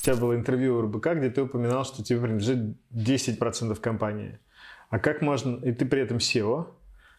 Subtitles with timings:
[0.00, 4.38] У тебя было интервью в РБК, где ты упоминал, что тебе принадлежит 10% компании.
[4.88, 6.68] А как можно, и ты при этом SEO,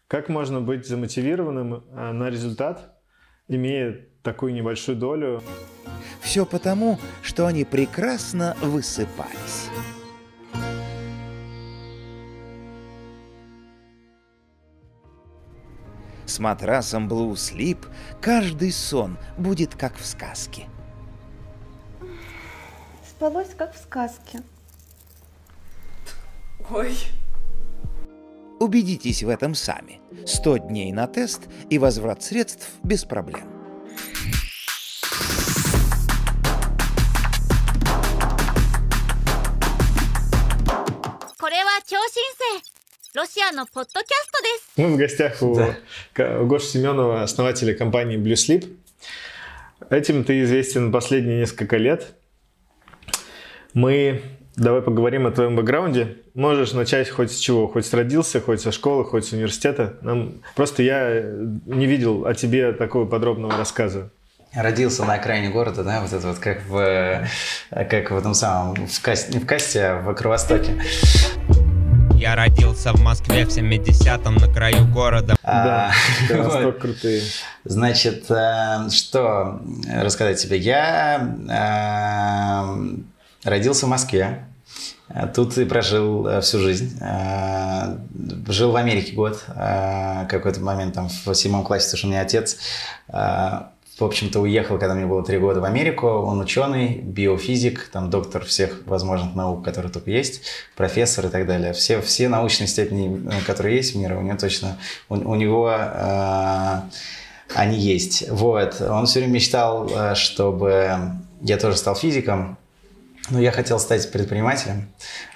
[0.08, 3.00] как можно быть замотивированным а, на результат,
[3.46, 5.44] имея такую небольшую долю?
[6.22, 9.68] Все потому, что они прекрасно высыпались.
[16.26, 17.78] С матрасом Blue Sleep
[18.20, 20.66] каждый сон будет как в сказке.
[23.22, 24.40] Спалось, как в сказке.
[26.68, 26.92] Ой.
[28.58, 30.00] Убедитесь в этом сами.
[30.26, 33.48] 100 дней на тест и возврат средств без проблем.
[44.76, 48.76] Мы в гостях у, у Гоши Семенова, основателя компании Blue Sleep.
[49.90, 52.16] Этим ты известен последние несколько лет.
[53.74, 54.22] Мы
[54.56, 56.18] давай поговорим о твоем бэкграунде.
[56.34, 59.94] Можешь начать хоть с чего, хоть с родился, хоть со школы, хоть с университета.
[60.02, 60.34] Нам...
[60.54, 61.22] Просто я
[61.66, 64.10] не видел о тебе такого подробного рассказа.
[64.54, 67.26] Родился на окраине города, да, вот это вот как в,
[67.70, 70.78] как в этом самом, в касте, не в касте, а в Кровостоке.
[72.22, 75.36] Я родился в Москве в 70-м на краю города.
[75.42, 75.90] Да,
[76.30, 77.22] Восток крутые.
[77.64, 80.58] Значит, э, что рассказать тебе?
[80.58, 82.96] Я э,
[83.44, 84.46] родился в Москве.
[85.34, 86.98] Тут и прожил э, всю жизнь.
[88.48, 89.42] Жил в Америке год.
[89.46, 92.56] Какой-то момент там в седьмом классе, потому что у меня отец
[93.98, 96.08] в общем-то, уехал, когда мне было три года в Америку.
[96.08, 100.42] Он ученый, биофизик, там доктор всех возможных наук, которые только есть,
[100.76, 101.72] профессор и так далее.
[101.72, 105.70] Все, все научные степени, э, которые есть в мире, у него точно, у, у него
[105.70, 106.80] э,
[107.54, 108.28] они есть.
[108.30, 108.80] Вот.
[108.80, 110.98] Он все время мечтал, э, чтобы
[111.42, 112.56] я тоже стал физиком,
[113.30, 114.88] но я хотел стать предпринимателем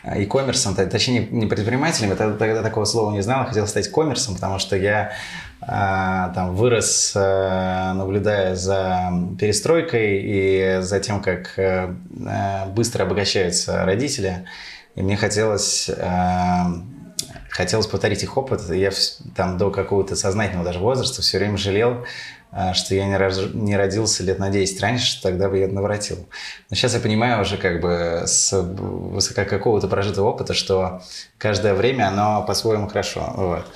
[0.05, 4.35] и э, коммерсом, точнее не предпринимателем, я тогда такого слова не знал, хотел стать коммерсом,
[4.35, 5.13] потому что я
[5.61, 11.95] а, там вырос, э, наблюдая за перестройкой и за тем, как э,
[12.69, 14.47] быстро обогащаются родители.
[14.95, 15.91] И мне хотелось,
[17.51, 18.71] хотелось повторить их опыт.
[18.71, 18.91] И я
[19.35, 22.07] там до какого-то сознательного даже возраста все время жалел,
[22.75, 23.37] что я не, рож...
[23.53, 26.27] не родился лет на 10 раньше, тогда бы я наворотил.
[26.71, 31.03] Но сейчас я понимаю уже как бы с высока какого-то прожитого опыта, что
[31.39, 33.33] каждое время оно по-своему хорошо.
[33.37, 33.67] Вот.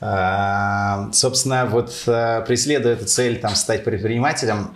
[0.00, 4.74] А, собственно, вот а, преследуя эту цель, там, стать предпринимателем,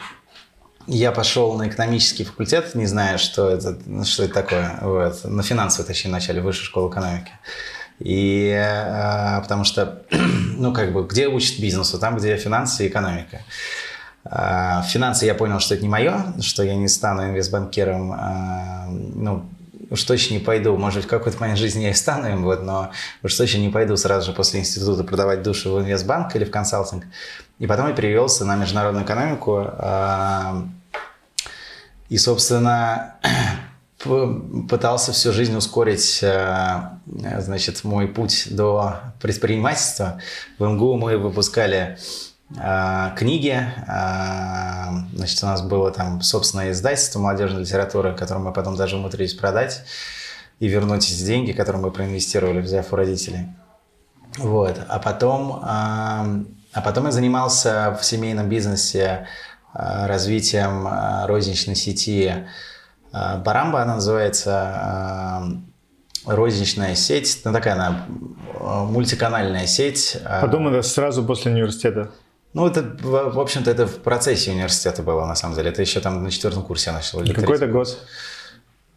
[0.87, 5.87] я пошел на экономический факультет, не зная, что это, что это такое, вот, на финансовый,
[5.87, 7.33] точнее, в начале высшей школы экономики.
[8.05, 11.99] И а, потому что, ну, как бы, где учат бизнесу?
[11.99, 13.41] Там, где финансы и экономика.
[14.87, 18.15] Финансы я понял, что это не мое, что я не стану инвестбанкиром.
[19.15, 19.45] Ну,
[19.91, 22.63] уж точно не пойду, может быть, в какой-то момент жизни я и стану им, вот,
[22.63, 22.91] но
[23.23, 27.05] уж точно не пойду сразу же после института продавать души в инвестбанк или в консалтинг.
[27.59, 29.67] И потом я перевелся на международную экономику.
[29.79, 30.67] А,
[32.09, 33.15] и, собственно,
[34.69, 36.99] пытался всю жизнь ускорить, а,
[37.39, 40.21] значит, мой путь до предпринимательства.
[40.59, 41.99] В МГУ мы выпускали
[42.59, 43.59] а, книги.
[45.15, 49.83] Значит, у нас было там собственное издательство молодежной литературы, которое мы потом даже умудрились продать
[50.61, 53.49] и вернуть эти деньги, которые мы проинвестировали, взяв у родителей.
[54.39, 54.81] Вот.
[54.89, 56.27] А потом, а
[56.85, 59.27] потом я занимался в семейном бизнесе
[59.73, 60.87] развитием
[61.27, 62.47] розничной сети
[63.45, 65.63] Барамба, она называется
[66.27, 68.07] розничная сеть, ну такая она
[68.87, 70.17] мультиканальная сеть.
[70.41, 72.11] Потом это сразу после университета?
[72.55, 75.71] Ну, это, в общем-то, это в процессе университета было, на самом деле.
[75.71, 77.19] Это еще там на четвертом курсе я начал.
[77.35, 77.99] Какой это год?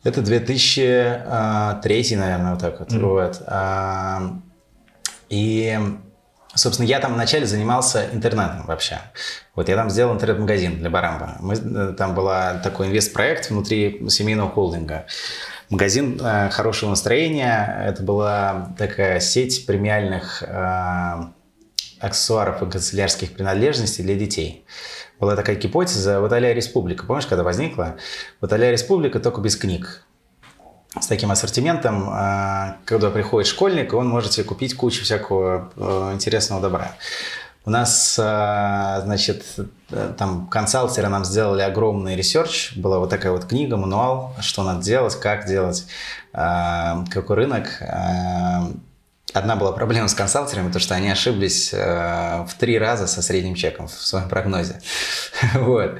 [0.03, 2.91] Это 2003, наверное, вот так вот.
[2.91, 2.99] Mm.
[3.01, 3.41] вот.
[3.47, 4.39] А,
[5.29, 5.79] и,
[6.57, 8.99] собственно, я там вначале занимался интернетом вообще.
[9.55, 11.37] Вот я там сделал интернет-магазин для Барамба.
[11.39, 12.27] Мы, э, там был
[12.63, 15.05] такой инвест-проект внутри семейного холдинга.
[15.69, 17.83] Магазин э, хорошего настроения.
[17.85, 21.13] Это была такая сеть премиальных э,
[21.99, 24.65] аксессуаров и канцелярских принадлежностей для детей.
[25.19, 27.97] Была такая гипотеза, вот а республика, помнишь, когда возникла?
[28.39, 30.06] Вот а республика только без книг.
[30.99, 36.61] С таким ассортиментом, а, когда приходит школьник, он может себе купить кучу всякого э, интересного
[36.61, 36.91] добра.
[37.65, 39.43] У нас, а, значит,
[40.17, 42.75] там консалтеры нам сделали огромный research.
[42.77, 45.85] Была вот такая вот книга, мануал, что надо делать, как делать,
[46.31, 47.81] а, какой рынок.
[49.33, 53.55] Одна была проблема с консалтерами, то что они ошиблись э, в три раза со средним
[53.55, 54.81] чеком в своем прогнозе.
[55.53, 55.99] вот.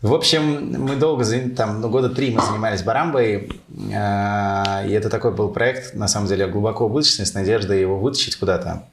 [0.00, 1.24] В общем, мы долго,
[1.56, 6.28] там, ну, года три мы занимались Барамбой, э, и это такой был проект, на самом
[6.28, 8.84] деле, глубоко будущий, с надеждой его вытащить куда-то.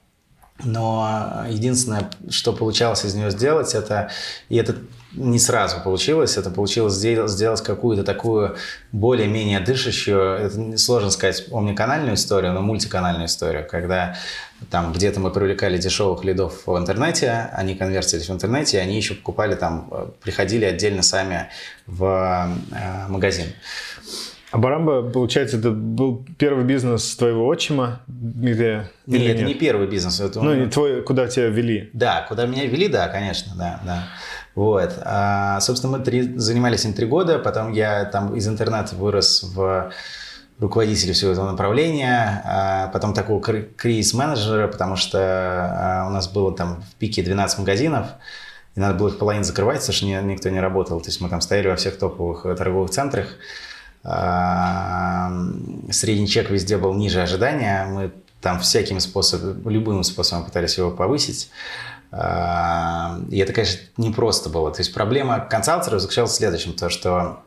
[0.63, 4.10] Но единственное, что получалось из нее сделать, это,
[4.48, 4.78] и это
[5.12, 8.56] не сразу получилось, это получилось сделать, сделать какую-то такую
[8.94, 14.16] более-менее дышащую, это сложно сказать омниканальную историю, но мультиканальную историю, когда
[14.72, 19.16] там где-то мы привлекали дешевых лидов в интернете, они конвертились в интернете, и они еще
[19.16, 21.50] покупали там, приходили отдельно сами
[21.86, 23.48] в э, магазин.
[24.56, 28.90] А Барамба, получается, это был первый бизнес твоего отчима, Дмитрия?
[29.06, 30.22] Нет, это не первый бизнес.
[30.22, 31.90] Это ну, не твой, куда тебя вели?
[31.92, 34.07] Да, куда меня вели, да, конечно, да, да.
[34.56, 34.94] Вот.
[35.02, 39.92] А, собственно, мы три, занимались им три года, потом я там из интернета вырос в
[40.58, 46.81] руководителя всего этого направления, а потом такого кризис-менеджера, потому что а, у нас было там
[46.81, 48.08] в пике 12 магазинов,
[48.75, 51.01] и надо было их половину закрывать, потому что никто не работал.
[51.01, 53.28] То есть мы там стояли во всех топовых торговых центрах.
[55.92, 57.86] Средний чек везде был ниже ожидания.
[57.86, 58.12] Мы
[58.42, 61.50] там всяким способом, любым способом пытались его повысить.
[62.12, 62.18] И
[63.40, 64.72] это, конечно, не просто было.
[64.72, 67.40] То есть проблема консалтеров заключалась в следующем, то что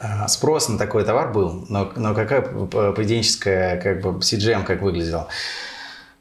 [0.00, 5.28] а, спрос на такой товар был, но, но какая поведенческая как бы CGM как выглядел.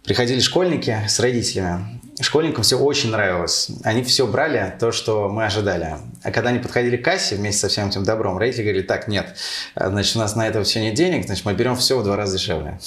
[0.03, 1.99] Приходили школьники с родителями.
[2.21, 3.69] Школьникам все очень нравилось.
[3.83, 5.97] Они все брали, то, что мы ожидали.
[6.23, 9.35] А когда они подходили к кассе вместе со всем этим добром, родители говорили, так, нет,
[9.75, 12.15] а, значит, у нас на это все нет денег, значит, мы берем все в два
[12.15, 12.79] раза дешевле.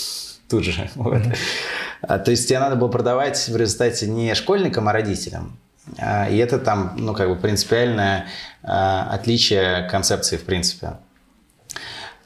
[0.49, 0.91] Тут же.
[0.95, 1.15] Вот.
[1.15, 2.25] Mm-hmm.
[2.25, 5.59] То есть тебе надо было продавать в результате не школьникам, а родителям.
[6.31, 8.27] И это там, ну, как бы принципиальное
[8.63, 10.93] а, отличие концепции, в принципе.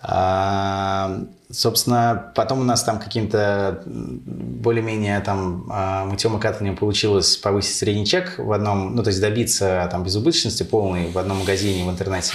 [0.04, 1.20] А,
[1.50, 8.04] собственно, потом у нас там каким-то более-менее там а, мытьем и катанием получилось повысить средний
[8.04, 12.34] чек в одном, ну, то есть добиться там безубыточности полной в одном магазине в интернете.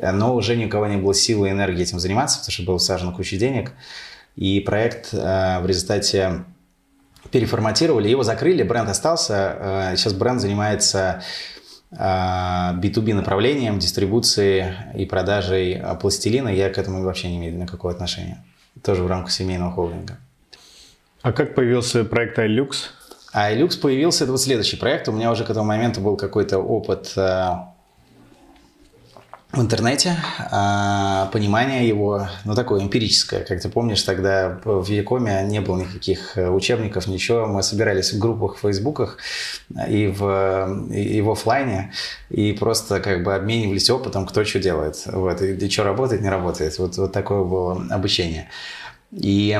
[0.00, 2.78] Но уже ни у кого не было силы и энергии этим заниматься, потому что было
[2.78, 3.72] всажено куча денег.
[4.36, 6.44] И проект в результате
[7.30, 9.92] переформатировали, его закрыли, бренд остался.
[9.96, 11.22] Сейчас бренд занимается
[11.96, 17.92] B2B а, направлением, дистрибуции и продажей а, пластилина, я к этому вообще не имею никакого
[17.92, 18.44] отношения.
[18.82, 20.18] Тоже в рамках семейного холдинга.
[21.22, 22.90] А как появился проект iLux?
[23.32, 25.08] А iLux появился, это вот следующий проект.
[25.08, 27.73] У меня уже к этому моменту был какой-то опыт а,
[29.56, 30.16] в интернете,
[30.50, 33.44] а, понимание его, ну, такое эмпирическое.
[33.44, 37.46] Как ты помнишь, тогда в Якоме не было никаких э, учебников, ничего.
[37.46, 39.18] Мы собирались в группах в фейсбуках
[39.88, 41.92] и в, и в офлайне,
[42.30, 45.02] и просто как бы обменивались опытом, кто что делает.
[45.06, 46.78] Вот, и, и что работает, не работает.
[46.78, 48.48] Вот, вот такое было обучение.
[49.12, 49.58] И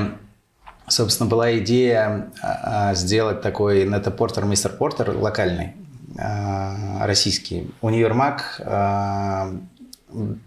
[0.89, 5.75] собственно, была идея а, а, сделать такой Net-a-Porter, Mr Porter локальный,
[7.01, 7.73] российский.
[7.81, 8.61] Универмаг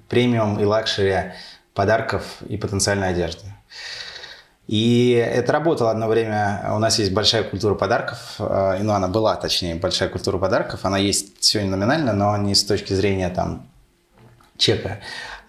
[0.09, 1.33] премиум и luxury
[1.73, 3.45] подарков и потенциальной одежды.
[4.67, 6.71] И это работало одно время.
[6.75, 8.35] У нас есть большая культура подарков.
[8.39, 10.81] Э, ну, она была, точнее, большая культура подарков.
[10.83, 13.65] Она есть сегодня номинально, но не с точки зрения там
[14.57, 14.99] чека.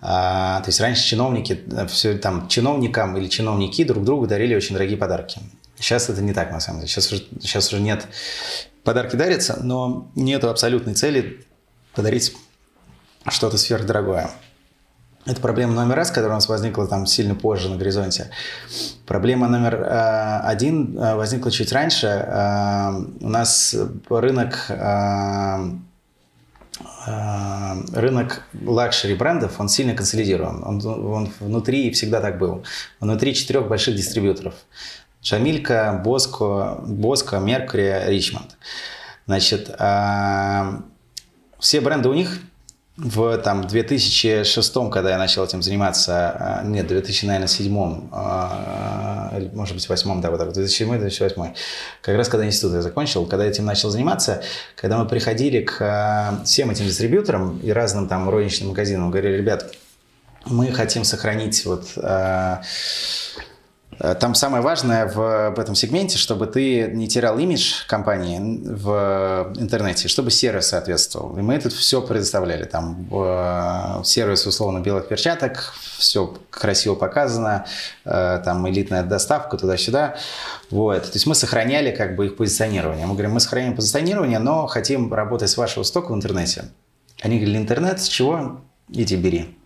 [0.01, 4.75] А, то есть раньше чиновники, э, все там чиновникам или чиновники друг другу дарили очень
[4.75, 5.41] дорогие подарки.
[5.81, 6.89] Сейчас это не так, на самом деле.
[6.89, 8.07] Сейчас уже, сейчас уже нет
[8.85, 11.45] подарки дарятся, но нет абсолютной цели
[11.95, 12.37] подарить
[13.31, 14.31] что-то сверхдорогое.
[15.29, 18.31] Это проблема номер раз, которая у нас возникла там сильно позже на горизонте.
[19.07, 22.07] Проблема номер э, один э, возникла чуть раньше.
[22.07, 23.77] Э, у нас
[24.09, 25.71] рынок э,
[27.07, 30.63] э рынок luxury брендов, он сильно консолидирован.
[30.65, 32.65] Он, он внутри всегда так был.
[32.99, 34.55] Внутри четырех больших дистрибьюторов.
[35.21, 38.57] Jamilco, Bosco, Bosco, Mercury, Richemont.
[39.27, 40.81] Значит, э,
[41.59, 42.41] все бренды у них
[42.99, 50.21] в там 2006, когда я начал этим заниматься, а, нет, 2007, а, может быть, 2008,
[50.21, 51.55] да, вот так, 2007-2008,
[52.03, 54.43] как раз когда институт я закончил, когда я этим начал заниматься,
[54.75, 59.73] когда мы приходили к а, всем этим дистрибьюторам и разным там розничным магазинам, говорили, ребят,
[60.47, 62.63] мы хотим сохранить вот Э,
[63.99, 70.09] там самое важное в, в этом сегменте, чтобы ты не терял имидж компании в интернете,
[70.09, 71.37] чтобы сервис соответствовал.
[71.37, 72.65] И мы это все предоставляли.
[72.65, 77.67] Там э, сервис условно белых перчаток, все красиво показано,
[78.05, 80.17] э, там элитная доставка туда-сюда.
[80.71, 81.03] Вот.
[81.03, 83.07] То есть мы сохраняли как бы их позиционирование.
[83.07, 86.67] Мы говорим, мы сохраняем позиционирование, но хотим работать с вашего стока в интернете.
[87.21, 88.61] Они говорили, интернет, с чего?
[88.89, 89.58] Иди бери.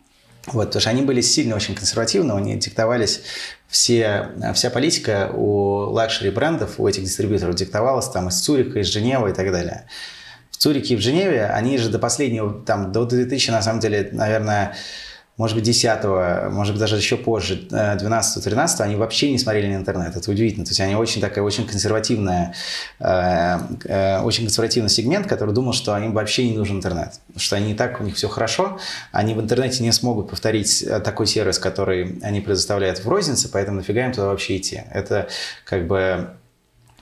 [0.47, 3.23] Вот, потому что они были сильно очень консервативны, они диктовались
[3.69, 9.31] все, вся политика у luxury брендов, у этих дистрибьюторов диктовалась там из Цюриха, из Женевы
[9.31, 9.87] и так далее.
[10.63, 14.77] Цюрихе и в Женеве, они же до последнего, там, до 2000, на самом деле, наверное,
[15.39, 16.05] может быть, 10
[16.51, 20.15] может быть, даже еще позже, 12-13 они вообще не смотрели на интернет.
[20.15, 20.65] Это удивительно.
[20.65, 22.55] То есть они очень такая, очень консервативная,
[23.01, 27.15] э, э, очень консервативный сегмент, который думал, что им вообще не нужен интернет.
[27.37, 28.79] Что они и так, у них все хорошо,
[29.11, 33.79] они в интернете не смогут повторить э, такой сервис, который они предоставляют в рознице, поэтому
[33.79, 34.83] нафига им туда вообще идти.
[34.93, 35.29] Это
[35.65, 36.37] как бы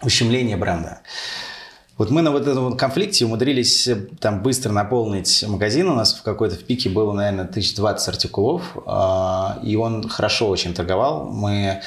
[0.03, 1.01] ущемление бренда.
[2.01, 5.87] Вот мы на вот этом конфликте умудрились э, там быстро наполнить магазин.
[5.87, 10.73] У нас в какой-то в пике было, наверное, 1020 артикулов, а, и он хорошо очень
[10.73, 11.27] торговал.
[11.27, 11.83] Мы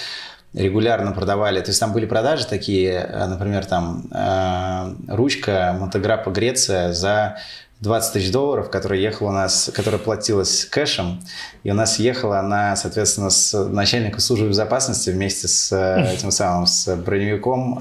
[0.54, 6.94] регулярно продавали, то есть там были продажи такие, э, например, там э, ручка Монтеграппа Греция
[6.94, 7.38] за
[7.80, 11.24] 20 тысяч долларов, которая ехала у нас, которая платилась кэшем,
[11.64, 15.76] и у нас ехала она, соответственно, с начальником службы безопасности вместе с
[16.14, 17.80] этим самым, с броневиком,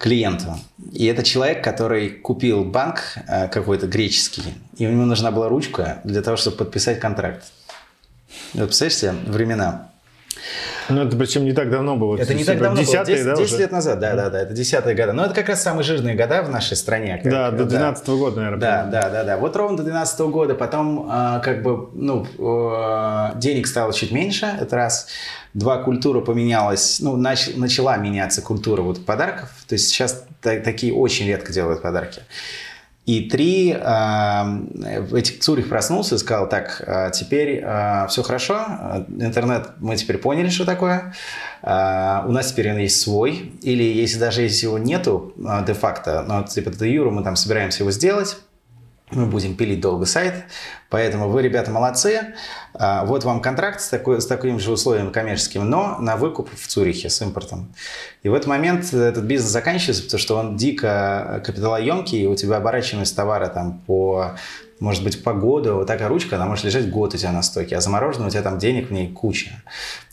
[0.00, 0.58] клиенту.
[0.92, 6.00] И это человек, который купил банк э, какой-то греческий, и у него нужна была ручка
[6.04, 7.44] для того, чтобы подписать контракт.
[8.54, 9.90] Вот представляешь себе времена.
[10.88, 12.16] Ну, это причем не так давно было.
[12.16, 13.04] Это не так давно 10 было.
[13.04, 14.40] 10, да, 10 лет назад, да, да, да.
[14.40, 15.12] Это десятые годы.
[15.12, 17.20] Но это как раз самые жирные года в нашей стране.
[17.22, 18.60] Как, да, до 12 -го года, наверное.
[18.60, 19.36] Да, да, да, да.
[19.36, 20.54] Вот ровно до 12 -го года.
[20.54, 25.08] Потом, э, как бы, ну, э, денег стало чуть меньше, это раз.
[25.52, 29.48] Два, культура поменялась, ну, нач, начала меняться культура вот подарков.
[29.66, 32.22] То есть сейчас такие очень редко делают подарки.
[33.10, 39.70] И три, э, этих Цурих проснулся и сказал, так, э, теперь э, все хорошо, интернет
[39.80, 41.12] мы теперь поняли, что такое,
[41.62, 41.66] у
[42.32, 45.34] нас теперь он есть свой, или если даже если его нету
[45.66, 48.36] де-факто, но типа до юру мы там собираемся его сделать,
[49.10, 50.44] мы будем пилить долго сайт,
[50.88, 52.34] поэтому вы, ребята, молодцы.
[52.82, 56.66] А, вот вам контракт с, такой, с такими же условиями коммерческими, но на выкуп в
[56.66, 57.74] Цюрихе с импортом.
[58.22, 62.56] И в этот момент этот бизнес заканчивается, потому что он дико капиталоемкий, и у тебя
[62.56, 64.32] оборачиваемость товара там по
[64.78, 67.82] может быть, погода, вот такая ручка, она может лежать год у тебя на стойке, а
[67.82, 69.62] замороженная у тебя там денег в ней куча.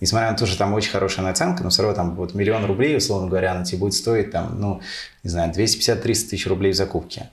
[0.01, 2.97] Несмотря на то, что там очень хорошая наценка, но все равно там вот миллион рублей,
[2.97, 4.81] условно говоря, она тебе будет стоить там, ну,
[5.23, 7.29] не знаю, 250-300 тысяч рублей в закупке.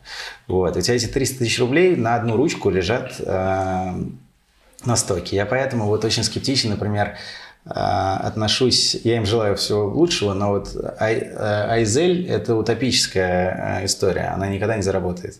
[0.47, 0.77] Вот.
[0.77, 3.95] У тебя эти 300 тысяч рублей на одну ручку лежат э,
[4.87, 5.37] на стойке.
[5.37, 7.17] Я поэтому вот очень скептичен, например,
[7.67, 14.77] э, отношусь, я им желаю всего лучшего, но вот Айзель– это утопическая история, она никогда
[14.77, 15.37] не заработает.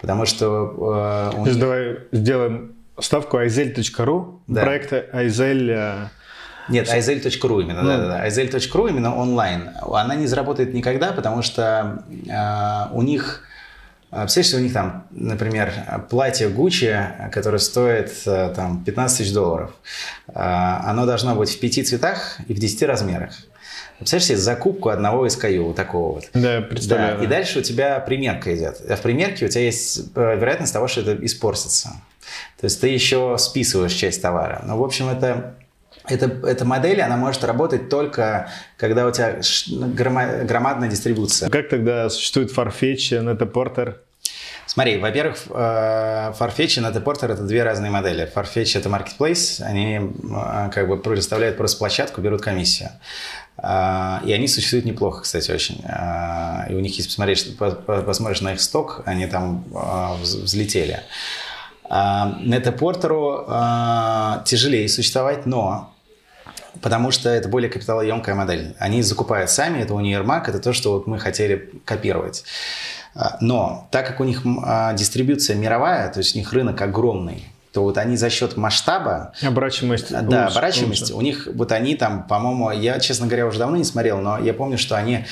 [0.00, 1.32] Потому что...
[1.34, 1.58] Э, них...
[1.58, 4.62] Давай сделаем ставку aizel.ru, да.
[4.62, 5.06] проекта.
[5.12, 6.08] Э,
[6.68, 7.88] Нет, aizel.ru именно, ну.
[7.88, 8.26] да, да, да.
[8.26, 9.70] aizel.ru именно онлайн.
[9.82, 13.44] Она не заработает никогда, потому что э, у них...
[14.10, 15.72] Э, представляешь, у них там, например,
[16.08, 19.70] платье Gucci, которое стоит э, там 15 тысяч долларов,
[20.32, 23.34] оно должно быть в пяти цветах и в десяти размерах.
[24.00, 26.30] Представляешь себе закупку одного SKU, вот такого вот.
[26.32, 27.18] Да, представляю.
[27.18, 27.24] Да.
[27.24, 28.80] И дальше у тебя примерка идет.
[28.88, 31.90] А в примерке у тебя есть э, вероятность того, что это испортится.
[32.58, 34.62] То есть ты еще списываешь часть товара.
[34.66, 35.54] Ну, в общем, это
[36.06, 39.40] эта, эта модель, она может работать только, когда у тебя
[40.44, 41.48] громадная дистрибуция.
[41.48, 43.96] Как тогда существует Farfetch, Net-a-Porter?
[44.66, 48.30] Смотри, во-первых, э, Farfetch и Net-a-Porter– это две разные модели.
[48.32, 52.90] Farfetch– это marketplace, они э, как бы предоставляют просто площадку, берут комиссию.
[53.56, 55.84] А, и они существуют неплохо, кстати, очень.
[56.70, 59.64] И у них, если посмотреть, посмотришь на их сток, они там
[60.22, 61.00] взлетели.
[61.90, 63.44] Нетапортеру
[64.46, 65.89] тяжелее существовать, но
[66.80, 68.74] потому что это более капиталоемкая модель.
[68.78, 72.44] Они закупают сами, это универмаг, это то, что вот мы хотели копировать.
[73.40, 74.42] Но так как у них
[74.94, 79.32] дистрибуция мировая, то есть у них рынок огромный, то вот они за счет масштаба...
[79.42, 80.10] Оборачиваемость.
[80.10, 81.02] Да, лучше, оборачиваемость.
[81.02, 81.14] Лучше.
[81.14, 84.52] У них, вот они там, по-моему, я, честно говоря, уже давно не смотрел, но я
[84.54, 85.24] помню, что они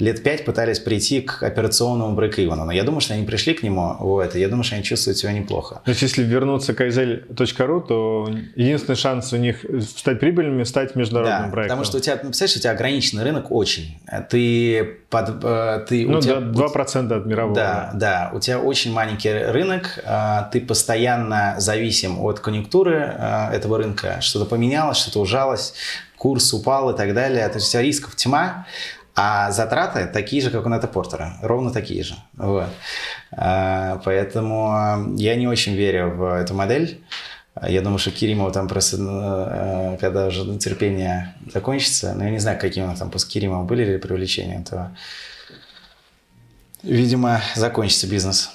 [0.00, 3.94] лет пять пытались прийти к операционному брейк Но я думаю, что они пришли к нему,
[4.00, 5.82] вот, и я думаю, что они чувствуют себя неплохо.
[5.84, 9.64] То есть, если вернуться к Aizel.ru, то единственный шанс у них
[9.96, 11.78] стать прибыльными, стать международным да, проектом.
[11.78, 13.98] потому что у тебя, ну, представляешь, у тебя ограниченный рынок очень.
[14.30, 15.44] Ты под...
[15.44, 17.54] Э, ты, ну, у тебя, да, 2% от мирового.
[17.54, 23.50] Да, да, у тебя очень маленький рынок, а, ты постоянно зависишь зависим от конъюнктуры э,
[23.52, 24.20] этого рынка.
[24.20, 25.74] Что-то поменялось, что-то ужалось,
[26.16, 27.46] курс упал и так далее.
[27.48, 28.66] То есть рисков тьма,
[29.14, 32.14] а затраты такие же, как у Нета Портера, ровно такие же.
[32.36, 32.70] Вот.
[33.32, 37.00] Э, поэтому я не очень верю в эту модель.
[37.68, 42.58] Я думаю, что Киримова там просто, э, когда уже терпение закончится, но я не знаю,
[42.58, 44.90] какие у нас там после Киримова были ли привлечения, то,
[46.82, 48.50] видимо, закончится бизнес.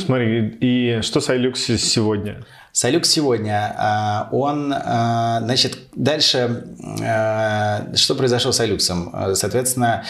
[0.00, 2.44] Смотри, и что с iLux сегодня?
[2.72, 6.64] С iLux сегодня, а, он, а, значит, дальше,
[7.02, 9.34] а, что произошло с iLux?
[9.34, 10.04] Соответственно,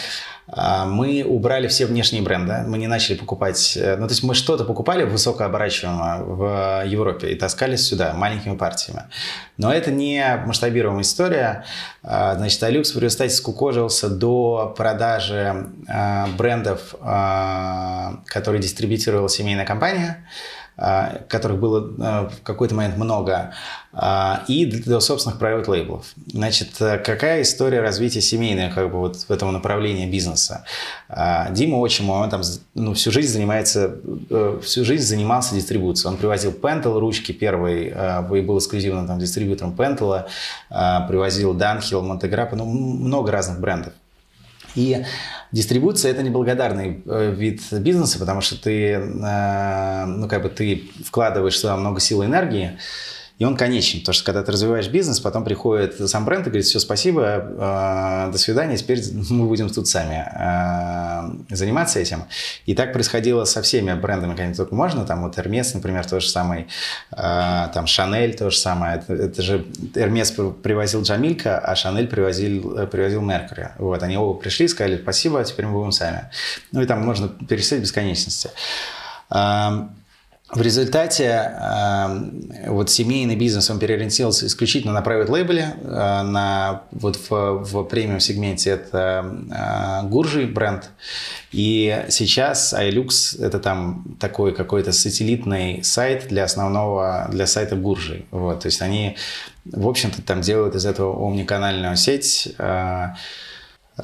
[0.47, 4.65] мы убрали все внешние бренды, мы не начали покупать, э, ну то есть мы что-то
[4.65, 9.03] покупали высокооборачиваемое в Европе и таскались сюда маленькими партиями.
[9.57, 11.65] Но это не масштабируемая история.
[12.03, 16.95] А, значит, Алюкс в результате скукожился до продажи а, брендов,
[18.25, 20.25] которые дистрибьютировала семейная компания.
[20.83, 23.53] А, которых было а, в какой-то момент много,
[23.93, 26.07] а, и до собственных private лейблов.
[26.25, 30.65] Значит, э, какая история развития семейного как бы вот в этом направлении бизнеса?
[31.51, 32.41] Дима очень, он там
[32.73, 33.95] ну, всю жизнь занимается,
[34.31, 36.11] э, всю жизнь занимался дистрибуцией.
[36.13, 40.25] Он привозил Pentel ручки первый, и был эксклюзивным там дистрибьютором Pentel,
[40.69, 43.93] привозил Dunhill, Montegrappa, ну, много разных брендов.
[44.75, 45.03] И
[45.51, 51.59] дистрибуция это неблагодарный э, вид бизнеса, потому что ты, э, ну, как бы ты вкладываешь
[51.59, 52.77] туда много сил и энергии,
[53.41, 56.63] и он конечен, потому что когда ты развиваешь бизнес, потом приходит сам бренд и говорит,
[56.67, 60.27] все, спасибо, э, до свидания, теперь мы будем тут сами
[61.49, 62.25] э, заниматься этим.
[62.67, 66.29] И так происходило со всеми брендами, как только можно, там вот Hermes, например, то же
[66.29, 66.67] самое,
[67.13, 67.17] э,
[67.73, 73.23] там Chanel то же самое, это, это же Hermes привозил Джамилька, а Chanel привозил, привозил
[73.23, 73.71] Mercury.
[73.79, 76.29] Вот, они оба пришли, сказали, спасибо, а теперь мы будем сами.
[76.71, 78.51] Ну и там можно перечислять бесконечности.
[80.53, 85.87] В результате э, вот семейный бизнес, он переориентировался исключительно на private лейбле, э,
[86.23, 90.89] на, вот в, в премиум сегменте это э, Гуржи бренд.
[91.53, 98.25] И сейчас iLux это там такой какой-то сателлитный сайт для основного, для сайта Гуржи.
[98.31, 99.15] Вот, то есть они,
[99.63, 103.09] в общем-то, там делают из этого омниканальную сеть, Э,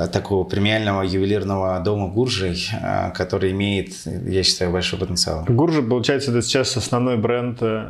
[0.05, 5.45] такого премиального ювелирного дома Гуржей, э, который имеет, я считаю, большой потенциал.
[5.47, 7.89] Гуржи, получается, это сейчас основной бренд э,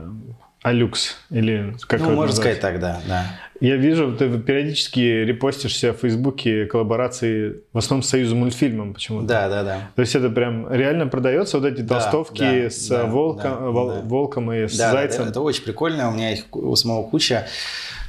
[0.64, 3.26] Алюкс или как Ну, можно сказать так, да, да.
[3.60, 9.28] Я вижу, ты периодически репостишься в Фейсбуке коллаборации в основном с Союзом мультфильмом почему-то.
[9.28, 9.78] Да, да, да.
[9.96, 13.70] То есть это прям реально продается, вот эти да, толстовки да, с да, волком, да,
[13.70, 14.02] вол, да.
[14.02, 15.24] волком и с да, зайцем?
[15.26, 17.48] Да, это очень прикольно, у меня их у самого куча.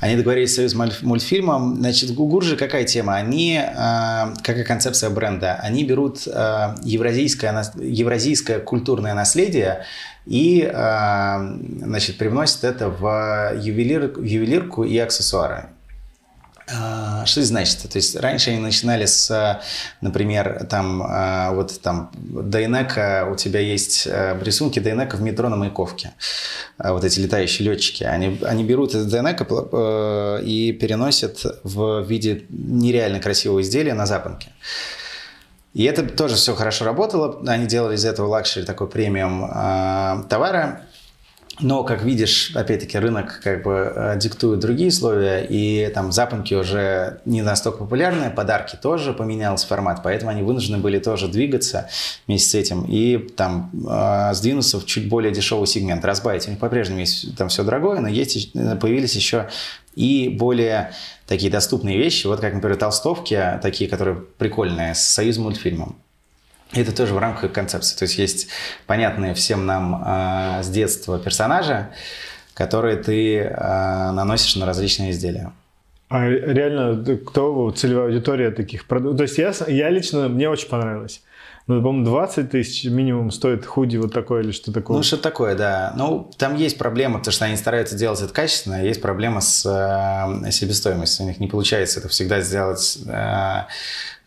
[0.00, 1.76] Они договорились с Союз мультфильмом.
[1.76, 3.16] Значит, Гуржи какая тема?
[3.16, 5.54] Они, э, какая концепция бренда?
[5.54, 9.84] Они берут э, евразийское, евразийское культурное наследие
[10.24, 15.70] и э, значит, привносят это в ювелир, ювелирку и аксессуары.
[16.70, 17.78] А, что это значит?
[17.78, 19.60] То есть раньше они начинали с,
[20.00, 25.56] например, там, а, вот там, Дайнека, у тебя есть э, рисунки Дайнека в метро на
[25.56, 26.12] Маяковке.
[26.76, 28.04] А, вот эти летающие летчики.
[28.04, 34.48] Они, они берут этот Дайнека э, и переносят в виде нереально красивого изделия на запонке.
[35.72, 37.42] И это тоже все хорошо работало.
[37.46, 40.87] Они делали из этого luxury такой премиум товара.
[41.60, 47.20] Но, как видишь, опять-таки, рынок как бы э, диктует другие условия, и там запонки уже
[47.24, 51.88] не настолько популярны, подарки тоже поменялся формат, поэтому они вынуждены были тоже двигаться
[52.26, 56.46] вместе с этим и там э, сдвинуться в чуть более дешевый сегмент, разбавить.
[56.46, 59.48] У них по-прежнему есть там все дорогое, но есть, э, появились еще
[59.96, 60.92] и более
[61.26, 65.96] такие доступные вещи, вот как, например, толстовки, такие, которые прикольные, с союз мультфильмом.
[66.72, 67.96] Это тоже в рамках концепции.
[67.96, 68.48] То есть есть
[68.86, 71.88] понятные всем нам э, с детства персонажи,
[72.54, 75.52] которые ты э, наносишь на различные изделия.
[76.10, 79.18] А реально, кто целевая аудитория таких продуктов?
[79.18, 81.22] То есть я, я лично, мне очень понравилось.
[81.66, 84.96] Ну, по-моему, 20 тысяч минимум стоит худи вот такое или что такое.
[84.96, 85.92] Ну, что такое, да.
[85.98, 90.50] Ну, там есть проблема, потому что они стараются делать это качественно, есть проблема с э,
[90.50, 91.26] себестоимостью.
[91.26, 93.64] У них не получается это всегда сделать Э,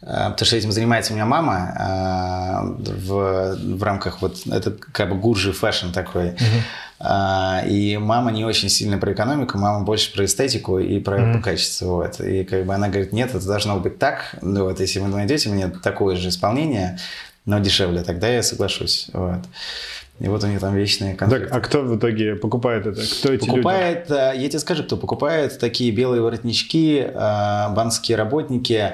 [0.02, 5.16] потому что этим занимается у меня мама э, в, в рамках вот это как бы
[5.15, 6.30] Gourji fashion такой.
[6.30, 7.68] Uh-huh.
[7.68, 11.42] И мама не очень сильно про экономику, мама больше про эстетику и про uh-huh.
[11.42, 11.86] качество.
[11.88, 12.20] Вот.
[12.20, 14.36] И как бы она говорит, нет, это должно быть так.
[14.42, 17.00] Ну, вот, если вы найдете мне такое же исполнение,
[17.46, 19.10] но дешевле, тогда я соглашусь.
[19.14, 19.40] Вот.
[20.20, 21.48] И вот у них там вечные конфликты.
[21.48, 23.02] Так, а кто в итоге покупает это?
[23.02, 24.42] Кто эти покупает, люди?
[24.44, 25.58] Я тебе скажу, кто покупает.
[25.58, 28.94] Такие белые воротнички, банковские работники,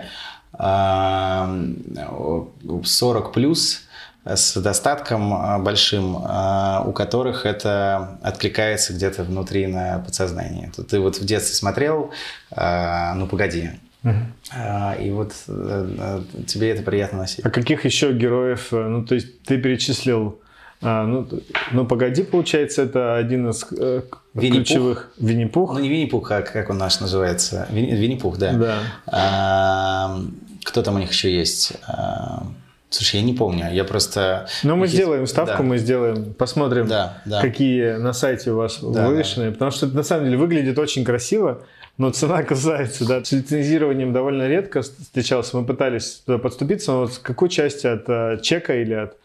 [0.58, 3.88] 40 плюс
[4.36, 10.72] с достатком а, большим, а, у которых это откликается где-то внутри на подсознании.
[10.90, 12.12] Ты вот в детстве смотрел,
[12.52, 13.70] а, ну погоди,
[14.04, 15.04] Uh-huh.
[15.04, 17.44] И вот э, э, тебе это приятно носить.
[17.44, 18.72] А каких еще героев?
[18.72, 20.40] Э, ну, то есть ты перечислил
[20.80, 21.28] ну,
[21.72, 24.04] ну, погоди, получается, это один из э,
[24.36, 25.12] ключевых...
[25.18, 25.74] Винни-Пух?
[25.74, 27.68] Ну, не Винни-Пух, а как он наш называется?
[27.72, 28.54] Винни-Пух, да.
[28.54, 28.80] Да.
[29.08, 30.22] А,
[30.68, 31.74] кто там у них еще есть?
[31.88, 32.44] А,
[32.90, 34.48] слушай, я не помню, я просто...
[34.64, 35.64] Ну, мы сделаем ставку, да.
[35.64, 37.42] мы сделаем, посмотрим, да, да.
[37.42, 39.52] какие на сайте у вас да, вывешены, да.
[39.54, 41.64] потому что это на самом деле выглядит очень красиво,
[41.98, 43.24] но цена касается, да.
[43.24, 45.56] С лицензированием довольно редко встречался.
[45.56, 49.16] Мы пытались туда подступиться, но вот с какой части от а, чека или от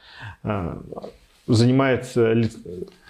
[0.44, 0.80] а,
[1.46, 2.50] занимает э, ли,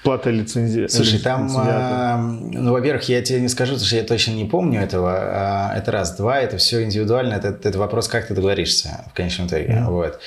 [0.03, 0.87] плата лицензии?
[0.87, 4.81] Слушай, там, а, ну, во-первых, я тебе не скажу, потому что я точно не помню
[4.81, 5.13] этого.
[5.15, 6.17] А, это раз.
[6.17, 7.35] Два, это все индивидуально.
[7.35, 9.69] Это, это вопрос, как ты договоришься в конечном итоге.
[9.69, 9.91] Mm-hmm.
[9.91, 10.21] Вот.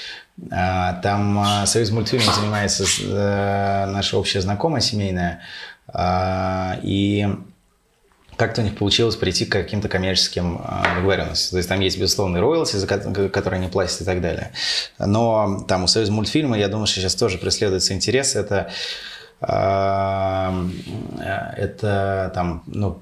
[0.52, 5.41] А, там а, Союз мультфильмов занимается а, наша общая знакомая семейная.
[6.82, 7.28] И
[8.38, 11.52] как-то у них получилось прийти к каким-то коммерческим э, договоренностям.
[11.52, 14.52] То есть там есть безусловные роялти, за которые они платят и так далее.
[15.00, 18.36] Но там у Союза мультфильма, я думаю, что сейчас тоже преследуется интерес.
[18.36, 18.71] Это
[21.58, 23.02] это там, ну,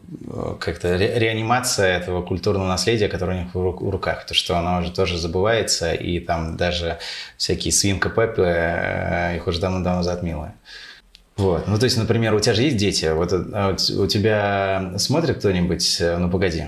[0.60, 4.92] как-то ре реанимация этого культурного наследия, которое у них в руках, то, что оно уже
[4.92, 6.98] тоже забывается, и там даже
[7.38, 10.54] всякие свинка Пеппи э, их уже давно-давно затмило.
[11.38, 11.68] Вот.
[11.68, 13.12] Ну, то есть, например, у тебя же есть дети.
[13.14, 16.66] Вот а у тебя смотрит кто-нибудь «Ну, погоди»?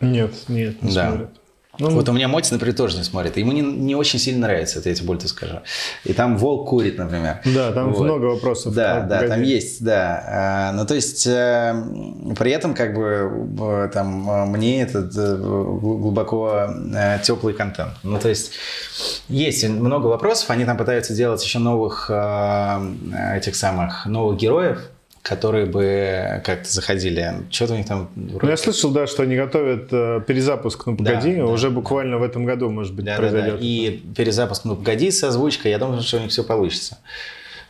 [0.00, 1.08] Нет, нет, не да.
[1.10, 1.30] смотрит.
[1.78, 3.38] Ну, вот у меня Мотис, например, тоже не смотрит.
[3.38, 5.60] Ему не, не очень сильно нравится, это я тебе больше скажу.
[6.04, 7.40] И там волк курит, например.
[7.46, 8.04] Да, там вот.
[8.04, 8.74] много вопросов.
[8.74, 9.28] Да, да, погоди.
[9.28, 10.24] там есть, да.
[10.26, 11.74] А, ну, то есть, э,
[12.38, 17.92] при этом, как бы, там, мне этот э, глубоко э, теплый контент.
[18.02, 18.52] Ну, то есть,
[19.28, 24.78] есть много вопросов, они там пытаются делать еще новых этих самых, новых героев,
[25.22, 27.34] которые бы как-то заходили.
[27.50, 28.10] Что-то у них там...
[28.16, 32.16] Ну, я слышал, да, что они готовят э, перезапуск «Ну, погоди», да, уже да, буквально
[32.16, 32.18] да.
[32.18, 33.54] в этом году, может быть, да, произойдет.
[33.54, 33.64] Да, да.
[33.64, 36.98] И перезапуск «Ну, погоди» с озвучкой, я думаю, что у них все получится.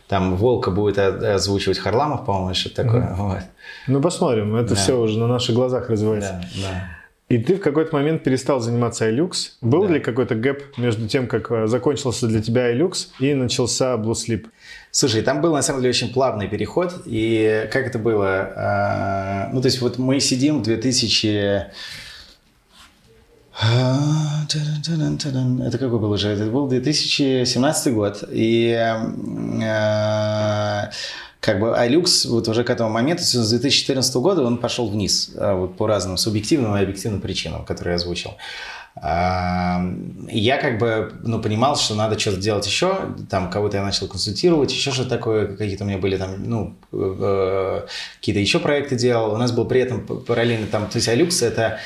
[0.07, 3.01] Там Волка будет озвучивать Харламов, по-моему, что-то такое.
[3.01, 3.15] Mm-hmm.
[3.15, 3.41] Вот.
[3.87, 4.55] Ну, посмотрим.
[4.55, 4.75] Это да.
[4.75, 6.41] все уже на наших глазах развивается.
[6.55, 6.89] Да, да.
[7.29, 9.53] И ты в какой-то момент перестал заниматься iLux.
[9.61, 9.93] Был да.
[9.93, 14.47] ли какой-то гэп между тем, как э, закончился для тебя iLux и начался Blue Sleep?
[14.95, 17.01] Слушай, там был на самом деле очень плавный переход.
[17.07, 18.53] И как это было?
[18.55, 21.65] А, ну, то есть вот мы сидим в 2000...
[25.63, 26.29] Это какой был уже?
[26.29, 28.23] Это был 2017 год.
[28.29, 28.71] И
[29.65, 30.91] а,
[31.39, 35.55] как бы iLux вот уже к этому моменту, с 2014 года, он пошел вниз а,
[35.55, 38.35] вот, по разным субъективным и объективным причинам, которые я озвучил.
[39.03, 44.71] Я как бы, ну, понимал, что надо что-то делать еще, там, кого-то я начал консультировать,
[44.71, 47.85] еще что-то такое, какие-то у меня были там, ну, э,
[48.19, 49.33] какие-то еще проекты делал.
[49.33, 51.79] У нас был при этом параллельно там, то есть iLux это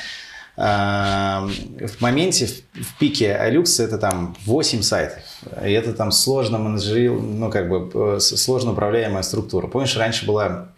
[0.58, 5.22] в моменте, в пике iLux это там 8 сайтов.
[5.64, 9.68] И это там сложно менеджерил, ну, как бы сложно управляемая структура.
[9.68, 10.68] Помнишь, раньше была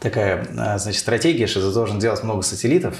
[0.00, 2.96] такая, а, значит, стратегия, что ты должен делать много сателлитов,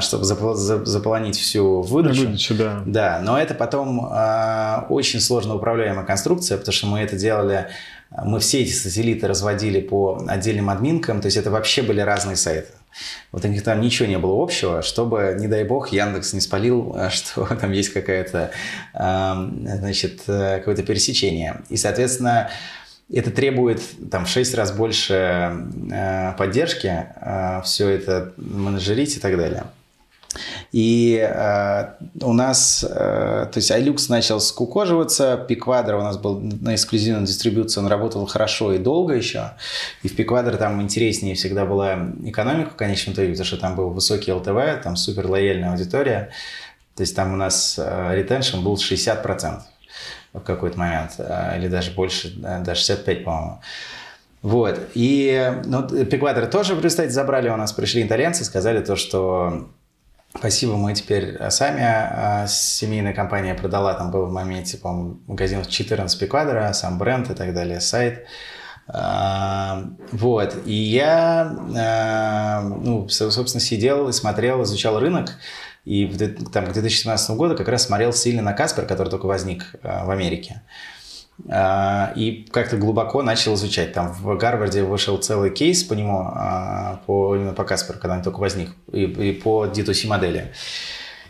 [0.00, 2.22] чтобы заполонить всю выдачу.
[2.22, 2.82] Выдачу, да.
[2.86, 7.66] Да, но это потом э, очень сложно управляемая конструкция, потому что мы это делали,
[8.10, 12.68] мы все эти сателлиты разводили по отдельным админкам, то есть это вообще были разные сайты.
[13.32, 16.94] Вот у них там ничего не было общего, чтобы, не дай бог, Яндекс не спалил,
[16.96, 18.52] а, что там есть какая-то,
[18.94, 21.62] значит, э, какое-то пересечение.
[21.68, 22.50] И, соответственно,
[23.12, 29.36] это требует там в 6 раз больше э, поддержки, э, все это менеджерить и так
[29.36, 29.64] далее.
[30.72, 31.86] И э,
[32.20, 37.80] у нас, э, то есть iLux начал скукоживаться, Пиквадр у нас был на эксклюзивной дистрибуции,
[37.80, 39.52] он работал хорошо и долго еще.
[40.02, 43.90] И в Пиквадр там интереснее всегда была экономика в конечном итоге, потому что там был
[43.90, 46.30] высокий ЛТВ, там супер лояльная аудитория.
[46.96, 49.60] То есть там у нас ретеншн был 60%
[50.36, 53.60] в какой-то момент, э, или даже больше, до 65, по-моему.
[54.42, 54.78] Вот.
[54.94, 59.68] И ну, Пиквадер тоже, представьте, забрали у нас, пришли итальянцы, сказали то, что
[60.36, 66.18] спасибо, мы теперь сами, а семейная компания продала, там был в моменте, по-моему, магазинов 14
[66.18, 68.26] Пиквадера, сам бренд и так далее, сайт.
[68.88, 70.56] А, вот.
[70.64, 75.32] И я, а, ну, собственно, сидел и смотрел, изучал рынок,
[75.86, 76.04] и
[76.52, 80.10] там, к 2017 году как раз смотрел сильно на Каспер, который только возник э, в
[80.10, 80.62] Америке.
[81.44, 83.92] Uh, и как-то глубоко начал изучать.
[83.92, 88.22] Там в Гарварде вышел целый кейс по нему, uh, по, именно по Касперу, когда он
[88.22, 90.54] только возник, и, и по D2C модели.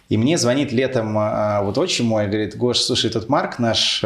[0.08, 4.04] И мне звонит летом uh, вот отчим мой, говорит, Гош, слушай, тот Марк, наш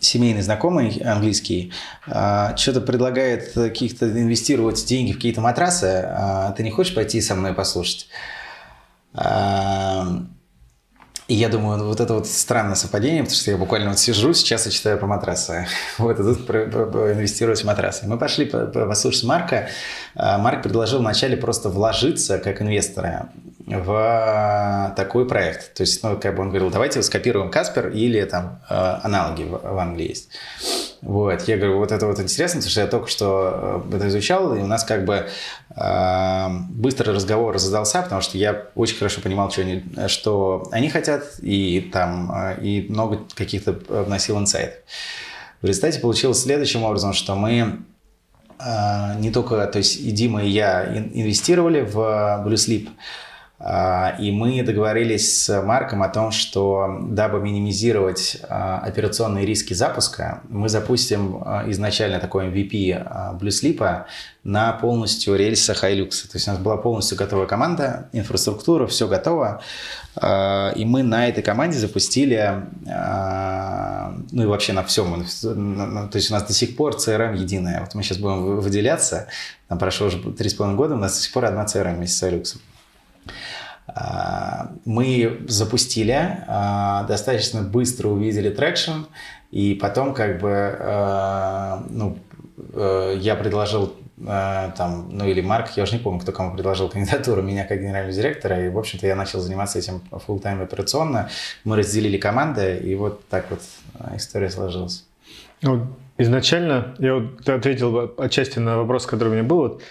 [0.00, 1.72] семейный знакомый английский,
[2.04, 8.08] что-то предлагает каких-то инвестировать деньги в какие-то матрасы, ты не хочешь пойти со мной послушать?
[11.26, 14.66] И я думаю, вот это вот странное совпадение, потому что я буквально вот сижу сейчас
[14.66, 15.66] и читаю про матрасы.
[15.98, 18.06] Вот, и тут про, про, про инвестировать в матрасы.
[18.06, 19.68] Мы пошли послушать Марка.
[20.14, 23.28] А, Марк предложил вначале просто вложиться как инвесторы
[23.66, 25.72] в такой проект.
[25.72, 29.78] То есть, ну, как бы он говорил, давайте скопируем Каспер или там а, аналоги в
[29.78, 30.28] Англии есть.
[31.04, 34.56] Вот, я говорю, вот это вот интересно, потому что я только что э, это изучал,
[34.56, 35.26] и у нас как бы
[35.76, 41.24] э, быстрый разговор задался, потому что я очень хорошо понимал, что они, что они хотят,
[41.42, 44.78] и там, э, и много каких-то вносил инсайтов.
[45.60, 47.80] В результате получилось следующим образом, что мы
[48.58, 51.98] э, не только, то есть и Дима, и я инвестировали в
[52.46, 52.88] Blue Sleep,
[54.20, 60.68] и мы договорились с Марком о том, что дабы минимизировать а, операционные риски запуска, мы
[60.68, 64.04] запустим а, изначально такой MVP BlueSleep
[64.44, 66.28] на полностью рельсах Hilux.
[66.30, 69.62] То есть у нас была полностью готовая команда, инфраструктура, все готово.
[70.16, 72.62] И мы на этой команде запустили,
[74.30, 75.24] ну и вообще на всем.
[75.24, 77.80] То есть у нас до сих пор CRM единая.
[77.80, 79.28] Вот мы сейчас будем выделяться.
[79.68, 82.58] Там прошло уже 3,5 года, у нас до сих пор одна CRM вместе с Hilux.
[83.86, 89.04] А, мы запустили, а, достаточно быстро увидели traction,
[89.50, 92.18] и потом как бы, а, ну,
[93.16, 97.64] я предложил там, ну или Марк, я уже не помню, кто кому предложил кандидатуру, меня
[97.64, 101.28] как генерального директора, и, в общем-то, я начал заниматься этим full time операционно.
[101.64, 103.60] Мы разделили команды, и вот так вот
[104.14, 105.04] история сложилась.
[105.62, 109.82] Ну, изначально, я вот ответил отчасти на вопрос, который у меня был, вот,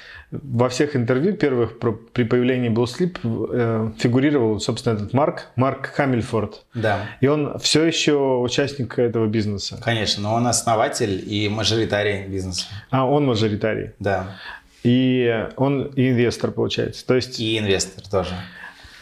[0.41, 5.91] во всех интервью первых про, при появлении Blue Sleep э, фигурировал, собственно, этот Марк, Марк
[5.93, 6.65] Хамильфорд.
[6.74, 7.02] Да.
[7.22, 9.80] И он все еще участник этого бизнеса.
[9.84, 12.65] Конечно, но он основатель и мажоритарий бизнеса.
[12.89, 13.91] А, он мажоритарий.
[14.00, 14.38] Да.
[14.84, 17.06] И он и инвестор, получается.
[17.06, 17.39] То есть...
[17.39, 18.34] И инвестор тоже.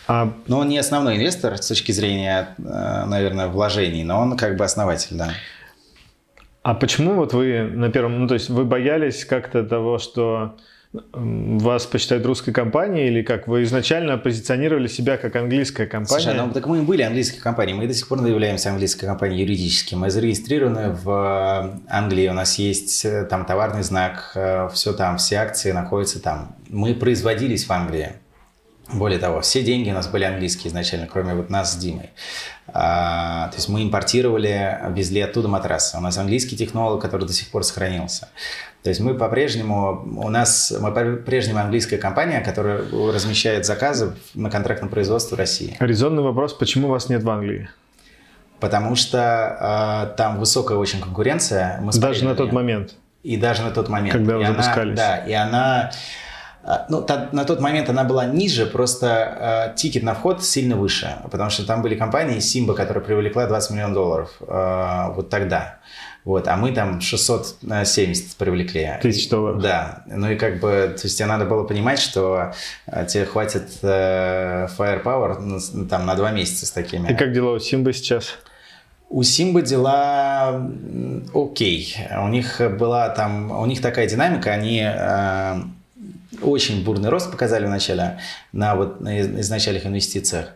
[0.07, 0.33] А...
[0.47, 4.65] Но он не основной инвестор с точки зрения, э, наверное, вложений, но он как бы
[4.65, 5.31] основатель, да.
[6.63, 10.57] А почему вот вы на первом, ну то есть вы боялись как-то того, что
[11.13, 13.47] вас посчитают русской компанией или как?
[13.47, 16.21] Вы изначально позиционировали себя как английская компания?
[16.21, 17.77] Слушай, ну так мы и были английской компанией.
[17.77, 19.95] Мы до сих пор являемся английской компанией юридически.
[19.95, 22.27] Мы зарегистрированы в Англии.
[22.27, 26.55] У нас есть э, там товарный знак, э, все там, все акции находятся там.
[26.67, 28.13] Мы производились в Англии.
[28.91, 32.09] Более того, все деньги у нас были английские изначально, кроме вот нас с Димой.
[32.73, 35.97] А, то есть мы импортировали, везли оттуда матрасы.
[35.97, 38.29] У нас английский технолог, который до сих пор сохранился.
[38.83, 44.89] То есть мы по-прежнему, у нас, мы по-прежнему английская компания, которая размещает заказы на контрактном
[44.89, 45.77] производстве в России.
[45.79, 47.69] Резонный вопрос, почему вас нет в Англии?
[48.59, 51.79] Потому что э, там высокая очень конкуренция.
[51.81, 52.95] Мы даже на, тот момент?
[53.23, 54.13] И даже на тот момент.
[54.13, 54.99] Когда вы и запускались?
[54.99, 55.91] Она, да, и она
[56.89, 61.17] ну, та, на тот момент она была ниже, просто э, тикет на вход сильно выше,
[61.31, 65.79] потому что там были компании Симба, которая привлекла 20 миллионов долларов э, вот тогда.
[66.23, 68.91] Вот, а мы там 670 привлекли.
[69.01, 69.59] Тысяч долларов.
[69.59, 70.03] Да.
[70.05, 72.53] Ну и как бы, то есть тебе надо было понимать, что
[72.85, 77.11] э, тебе хватит э, firepower там на два месяца с такими.
[77.11, 78.37] И как дела у Симбы сейчас?
[79.09, 80.61] У Симбы дела
[81.33, 81.97] окей.
[82.19, 85.61] У них была там, у них такая динамика, они э,
[86.41, 88.19] очень бурный рост показали вначале
[88.51, 90.49] на вот на изначальных инвестициях.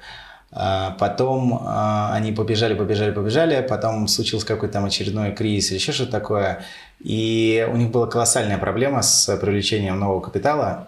[0.51, 5.91] А потом а, они побежали, побежали, побежали, потом случился какой-то там очередной кризис или еще
[5.91, 6.63] что-то такое.
[7.03, 10.87] И у них была колоссальная проблема с привлечением нового капитала.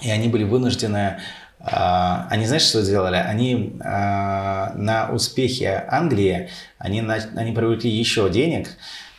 [0.00, 1.20] И они были вынуждены
[1.60, 3.16] а, они, знаешь, что сделали?
[3.16, 8.68] Они на успехе Англии, они, они привлекли еще денег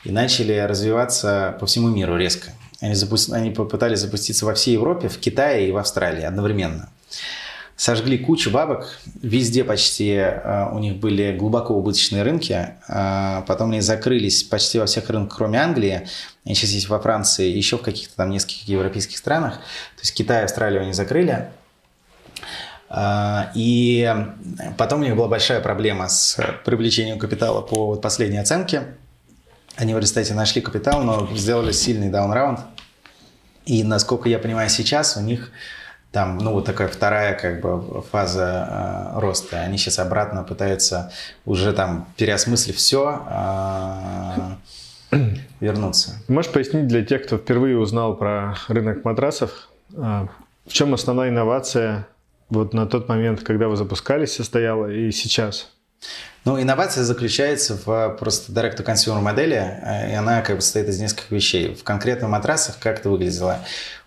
[0.04, 2.52] и начали развиваться по всему миру резко.
[2.82, 3.16] Они, запу...
[3.32, 6.90] они попытались запуститься во всей Европе, в Китае и в Австралии одновременно.
[7.78, 13.82] Сожгли кучу бабок, везде почти э, у них были глубоко убыточные рынки, э, потом они
[13.82, 16.08] закрылись почти во всех рынках, кроме Англии,
[16.46, 20.42] они сейчас есть во Франции, еще в каких-то там нескольких европейских странах, то есть Китай
[20.42, 21.50] и Австралию они закрыли,
[22.90, 24.10] э, и
[24.78, 28.84] потом у них была большая проблема с привлечением капитала по последней оценке,
[29.76, 32.60] они в результате нашли капитал, но сделали сильный даунраунд.
[33.66, 35.52] И насколько я понимаю сейчас, у них
[36.16, 39.60] там, ну, вот такая вторая как бы фаза э, роста.
[39.60, 41.12] Они сейчас обратно пытаются
[41.46, 43.22] уже там переосмыслив все,
[45.12, 45.18] э,
[45.60, 46.14] вернуться.
[46.30, 50.28] Можешь пояснить для тех, кто впервые узнал про рынок матрасов, э,
[50.66, 52.08] в чем основная инновация
[52.50, 55.75] вот на тот момент, когда вы запускались, состояла и сейчас?
[56.46, 61.32] Ну, инновация заключается в просто direct-to-consumer модели, э, и она как бы состоит из нескольких
[61.32, 61.74] вещей.
[61.74, 63.60] В конкретных матрасах как это выглядело?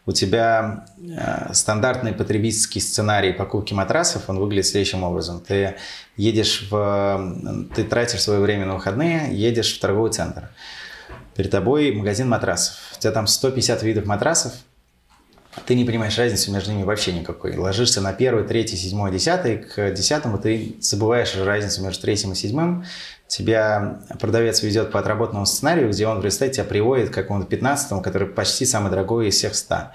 [0.07, 5.41] У тебя э, стандартный потребительский сценарий покупки матрасов, он выглядит следующим образом.
[5.41, 5.75] Ты
[6.17, 7.69] едешь в...
[7.75, 10.49] Ты тратишь свое время на выходные, едешь в торговый центр.
[11.35, 12.77] Перед тобой магазин матрасов.
[12.97, 14.53] У тебя там 150 видов матрасов,
[15.67, 17.57] ты не понимаешь разницу между ними вообще никакой.
[17.57, 22.85] Ложишься на первый, третий, седьмой, десятый, к десятому ты забываешь разницу между третьим и седьмым.
[23.27, 28.29] Тебя продавец ведет по отработанному сценарию, где он, представьте, тебя приводит к какому-то пятнадцатому, который
[28.29, 29.93] почти самый дорогой из всех ста.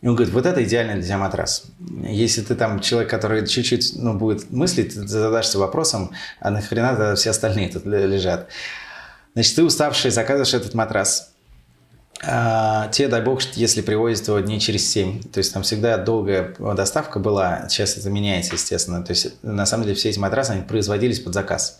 [0.00, 1.64] И он говорит, вот это идеальный для тебя матрас.
[2.04, 7.30] Если ты там человек, который чуть-чуть ну, будет мыслить, ты задашься вопросом, а нахрена все
[7.30, 8.48] остальные тут лежат.
[9.34, 11.27] Значит, ты уставший, заказываешь этот матрас.
[12.24, 15.22] А, тебе, дай бог, если привозят его дней через 7.
[15.22, 17.68] То есть там всегда долгая доставка была.
[17.68, 19.04] Сейчас это меняется, естественно.
[19.04, 21.78] То есть на самом деле все эти матрасы, они производились под заказ.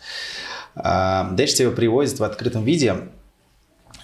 [0.76, 3.08] А, дальше его привозят в открытом виде,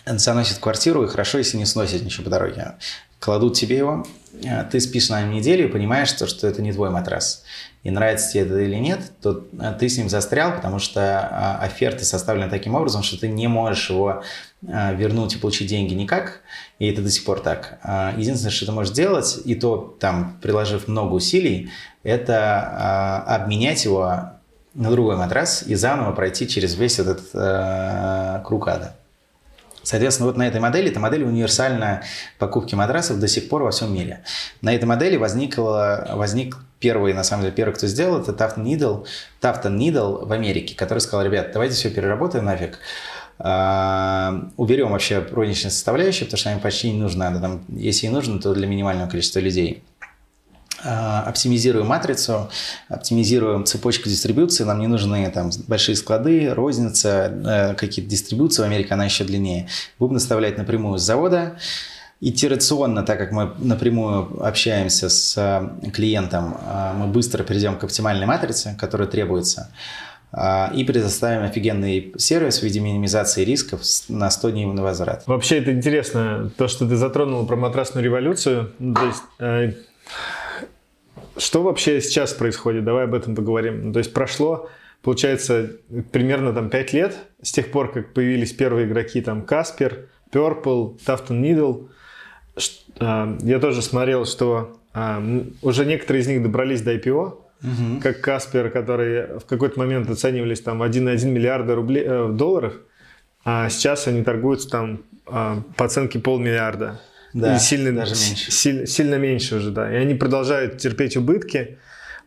[0.06, 2.74] заносят в квартиру, и хорошо, если не сносят ничего по дороге.
[3.20, 4.04] Кладут тебе его,
[4.44, 7.44] а, ты спишь на неделю и понимаешь, что, что это не твой матрас.
[7.84, 9.34] И нравится тебе это или нет, то
[9.78, 14.24] ты с ним застрял, потому что оферты составлены таким образом, что ты не можешь его
[14.66, 16.40] вернуть и получить деньги никак,
[16.78, 17.78] и это до сих пор так.
[17.82, 21.70] А, единственное, что ты можешь сделать, и то там приложив много усилий,
[22.02, 24.34] это а, обменять его
[24.74, 28.96] на другой матрас и заново пройти через весь этот э, круг ада.
[29.84, 32.02] Соответственно, вот на этой модели, эта модель универсальная
[32.38, 34.24] покупки матрасов до сих пор во всем мире.
[34.62, 39.06] На этой модели возникло, возник первый, на самом деле, первый, кто сделал, это Tafton Needle,
[39.42, 42.78] Tafton Needle в Америке, который сказал, ребят, давайте все переработаем нафиг, а,
[43.38, 47.40] уберем вообще розничные составляющие, потому что нам почти не нужно.
[47.40, 49.82] Там, если и нужно, то для минимального количества людей.
[50.86, 52.50] А, оптимизируем матрицу,
[52.88, 54.64] оптимизируем цепочку дистрибуции.
[54.64, 58.60] Нам не нужны там большие склады, розница, э, какие-то дистрибуции.
[58.60, 59.68] В Америке она еще длиннее.
[59.98, 61.56] Будем наставлять напрямую с завода.
[62.20, 68.26] Итерационно, так как мы напрямую общаемся с э, клиентом, э, мы быстро перейдем к оптимальной
[68.26, 69.70] матрице, которая требуется.
[70.36, 75.22] А, и предоставим офигенный сервис в виде минимизации рисков на 100 дней на возврат.
[75.26, 78.72] Вообще это интересно, то, что ты затронул про матрасную революцию.
[78.78, 79.72] То есть, э,
[81.36, 82.84] что вообще сейчас происходит?
[82.84, 83.92] Давай об этом поговорим.
[83.92, 84.68] То есть прошло,
[85.02, 85.70] получается,
[86.10, 91.40] примерно там 5 лет с тех пор, как появились первые игроки, там Каспер, Purple, Tufton
[91.40, 91.88] Needle.
[92.98, 98.00] Я тоже смотрел, что э, уже некоторые из них добрались до IPO, угу.
[98.00, 102.74] как Каспер, которые в какой-то момент оценивались там 1,1 миллиарда рублей, э, долларов,
[103.44, 107.00] а сейчас они торгуются там э, по оценке полмиллиарда.
[107.32, 108.52] Да, и сильно, даже меньше.
[108.52, 109.92] Сильно, сильно меньше уже, да.
[109.92, 111.78] И они продолжают терпеть убытки.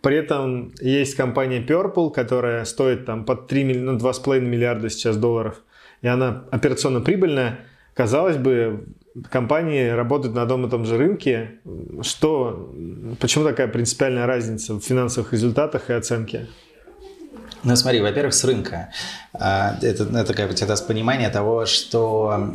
[0.02, 5.62] При этом есть компания Purple, которая стоит там под 3, ну, 2,5 миллиарда сейчас долларов.
[6.02, 7.60] И она операционно прибыльная.
[7.94, 8.86] Казалось бы,
[9.30, 11.60] компании работают на одном и том же рынке.
[12.02, 12.74] Что,
[13.20, 16.48] почему такая принципиальная разница в финансовых результатах и оценке?
[17.64, 18.90] Ну, смотри, во-первых, с рынка.
[19.34, 22.54] А, это, это как бы тебе даст понимание того, что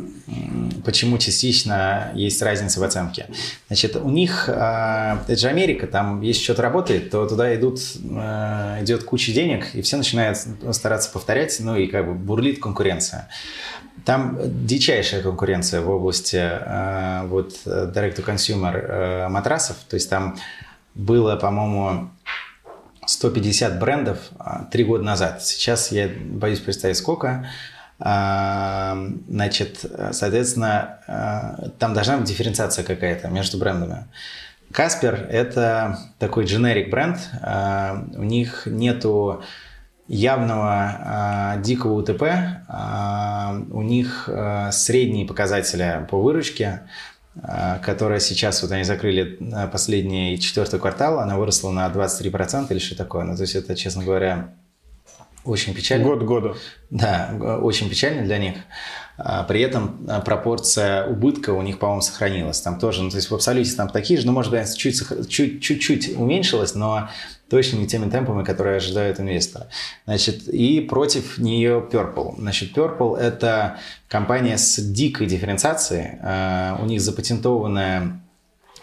[0.85, 3.27] почему частично есть разница в оценке.
[3.67, 7.79] Значит, у них, а, это же Америка, там если что-то работает, то туда идут,
[8.11, 10.37] а, идет куча денег, и все начинают
[10.71, 13.29] стараться повторять, ну и как бы бурлит конкуренция.
[14.05, 19.77] Там дичайшая конкуренция в области э, вот direct-to-consumer э, матрасов.
[19.87, 20.37] То есть там
[20.93, 22.09] было, по-моему,
[23.05, 25.43] 150 брендов э, три года назад.
[25.43, 27.47] Сейчас я боюсь представить сколько.
[27.99, 34.07] Э, значит, соответственно, э, там должна быть дифференциация какая-то между брендами.
[34.73, 37.19] Каспер– это такой generic бренд.
[37.41, 39.43] Э, у них нету
[40.07, 42.23] явного э, дикого УТП.
[42.23, 46.81] Э, у них э, средние показатели по выручке,
[47.35, 49.39] э, которая сейчас, вот они закрыли
[49.71, 53.23] последний четвертый квартал, она выросла на 23% или что такое.
[53.23, 54.53] Ну, то есть это, честно говоря,
[55.45, 56.05] очень печально.
[56.05, 56.55] Год году.
[56.89, 58.55] Да, очень печально для них.
[59.47, 62.61] При этом пропорция убытка у них, по-моему, сохранилась.
[62.61, 66.75] Там тоже, ну, то есть в абсолюте там такие же, ну, может быть, чуть-чуть уменьшилась,
[66.75, 67.09] но
[67.49, 69.67] точно не теми темпами, которые ожидают инвестора.
[70.05, 72.35] Значит, и против нее Purple.
[72.37, 73.77] Значит, Purple– это
[74.07, 76.17] компания с дикой дифференциацией.
[76.21, 78.21] Э, у них запатентованная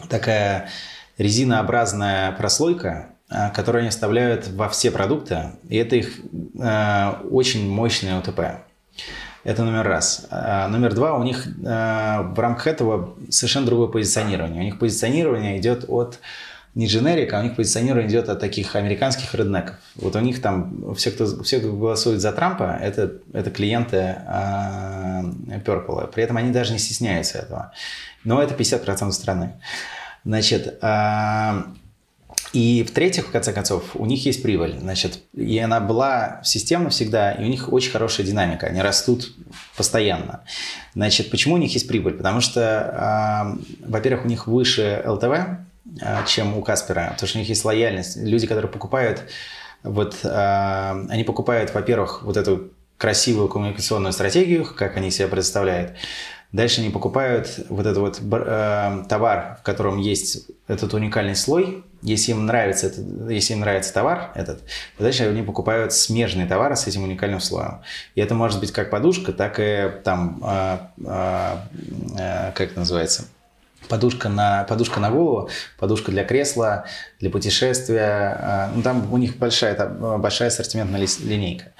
[0.08, 0.68] такая
[1.18, 6.20] резинообразная прослойка, э, которую они вставляют во все продукты, и это их
[6.58, 8.40] э, очень мощный ОТП.
[9.42, 10.26] Это номер раз.
[10.30, 14.60] Номер два, у них в рамках этого совершенно другое позиционирование.
[14.60, 16.18] У них позиционирование идет от
[16.74, 19.76] не дженерик, а у них позиционирование идет от таких американских реднеков.
[19.96, 24.16] Вот у них там все, кто, все, кто голосует за Трампа, это, это клиенты
[25.64, 26.12] Purple.
[26.12, 27.72] При этом они даже не стесняются этого.
[28.24, 29.54] Но это 50% страны.
[30.24, 31.62] Значит, э,
[32.52, 37.32] И в-третьих, в конце концов, у них есть прибыль, значит, и она была системно всегда,
[37.32, 39.32] и у них очень хорошая динамика, они растут
[39.76, 40.40] постоянно.
[40.94, 42.14] Значит, почему у них есть прибыль?
[42.14, 45.60] Потому что, э, во-первых, у них выше ЛТВ,
[46.26, 48.16] чем у Каспера, потому что у них есть лояльность.
[48.16, 49.24] Люди, которые покупают,
[49.82, 55.96] вот, э, они покупают, во-первых, вот эту красивую коммуникационную стратегию, как они себя представляют,
[56.52, 61.84] Дальше они покупают вот этот вот э, товар, в котором есть этот уникальный слой.
[62.02, 64.62] Если им нравится, этот, если им нравится товар этот,
[64.96, 67.82] то дальше они покупают смежные товары с этим уникальным слоем.
[68.16, 73.26] И это может быть как подушка, так и там, э, э, как это называется,
[73.90, 76.86] подушка на, подушка на голову, подушка для кресла,
[77.18, 78.38] для путешествия.
[78.40, 81.72] Э, ну, там у них большая, там, большая ассортиментная линейка.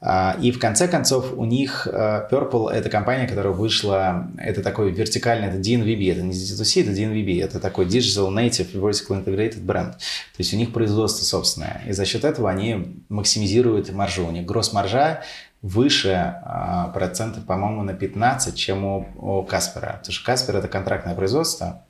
[0.00, 4.92] А, и в конце концов у них э, Purple— это компания, которая вышла, это такой
[4.92, 9.94] вертикальный, это DNVB, это не D2C, это DNVB, это такой Digital Native Vertical Integrated бренд.
[9.94, 11.82] То есть у них производство собственное.
[11.88, 14.26] И за счет этого они максимизируют маржу.
[14.26, 15.22] У них гросс-маржа
[15.62, 16.10] выше
[16.44, 19.98] а, процентов, по-моему, на 15, чем у, у Каспера.
[19.98, 21.82] Потому что Каспер— это контрактное производство.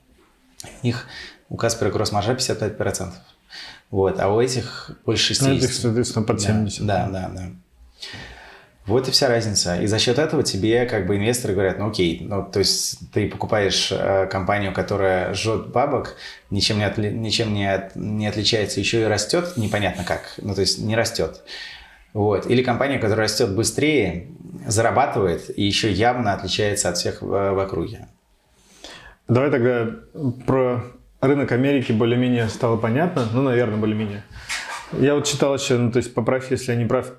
[0.83, 1.07] У них
[1.49, 3.13] у Каспера гросс-маржа 55%.
[3.91, 5.49] Вот, а у этих больше 60%.
[5.49, 6.77] Ну, этих, соответственно, под 70%.
[6.81, 7.51] Да, да, да.
[8.89, 9.79] Вот и вся разница.
[9.83, 13.29] И за счет этого тебе как бы инвесторы говорят, ну окей, ну то есть ты
[13.29, 16.17] покупаешь э, компанию, которая жжет бабок,
[16.49, 20.63] ничем, не, отли, ничем не, от, не отличается, еще и растет, непонятно как, ну то
[20.63, 21.43] есть не растет.
[22.13, 22.47] Вот.
[22.47, 24.29] Или компания, которая растет быстрее,
[24.67, 28.09] зарабатывает и еще явно отличается от всех в, округе.
[29.29, 29.91] Давай тогда
[30.47, 30.85] про
[31.21, 34.25] рынок Америки более-менее стало понятно, ну, наверное, более-менее.
[34.99, 37.13] Я вот читал еще, ну, то есть поправь, если я не прав,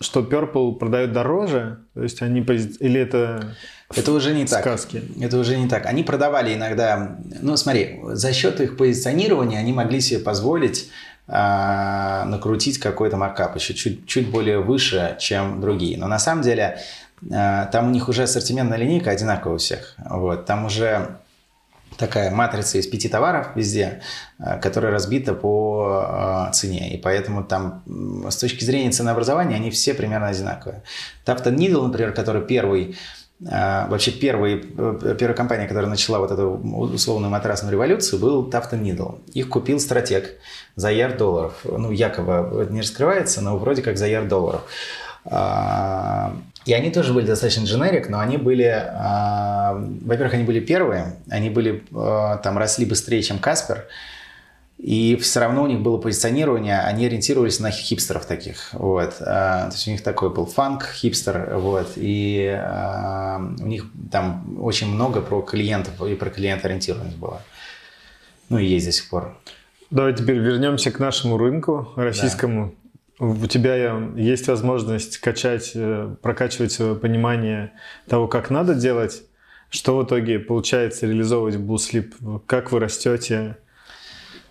[0.00, 2.76] что Purple продает дороже, то есть они пози...
[2.78, 3.56] или это
[3.94, 5.00] это уже не сказки?
[5.00, 5.22] так.
[5.22, 5.86] Это уже не так.
[5.86, 10.90] Они продавали иногда, ну смотри, за счет их позиционирования они могли себе позволить
[11.28, 15.98] накрутить какой-то маркап еще чуть, чуть более выше, чем другие.
[15.98, 16.78] Но на самом деле
[17.28, 19.96] э, там у них уже ассортиментная линейка одинаковая у всех.
[20.08, 21.18] Вот, там уже
[21.98, 24.02] такая матрица из пяти товаров везде,
[24.38, 26.94] э, которая разбита по цене.
[26.94, 27.82] И поэтому там
[28.30, 30.82] с точки зрения ценообразования они все примерно одинаковые.
[31.24, 32.96] Tufton Needle, например, который первый
[33.38, 39.18] Вообще первый, первая компания, которая начала вот эту условную матрасную революцию, был Tufton Needle.
[39.34, 40.38] Их купил стратег
[40.74, 41.52] за ярд долларов.
[41.64, 44.62] Ну, якобы не раскрывается, но вроде как за ярд долларов.
[45.26, 46.34] А,
[46.66, 51.48] и они тоже были достаточно дженерик, но они были, э, во-первых, они были первые, они
[51.48, 53.86] были, э, там, росли быстрее, чем Каспер,
[54.78, 59.16] и все равно у них было позиционирование, они ориентировались на хипстеров таких, вот.
[59.20, 64.58] Э, то есть у них такой был фанк, хипстер, вот, и э, у них там
[64.60, 67.42] очень много про клиентов и про клиент ориентированность было.
[68.48, 69.36] Ну и есть до сих пор.
[69.90, 72.74] Давай теперь вернемся к нашему рынку российскому.
[73.18, 77.72] Да у тебя есть возможность качать, э, прокачивать свое понимание
[78.08, 79.22] того, как надо делать,
[79.70, 83.56] что в итоге получается реализовывать в Blue Как вы растете?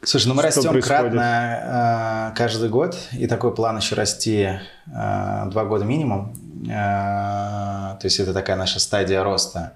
[0.06, 1.02] Слушай, ну мы растем происходит?
[1.02, 6.34] кратно э, каждый год, и такой план еще расти э, два года минимум.
[6.68, 9.74] Э, то есть это такая наша стадия роста.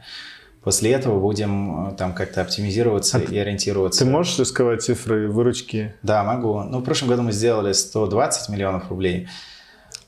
[0.64, 4.04] После этого будем э, там как-то оптимизироваться а и ориентироваться.
[4.04, 5.96] Ты можешь рассказать цифры выручки?
[6.04, 6.62] Да, могу.
[6.62, 9.28] Ну, в прошлом году мы сделали 120 миллионов рублей.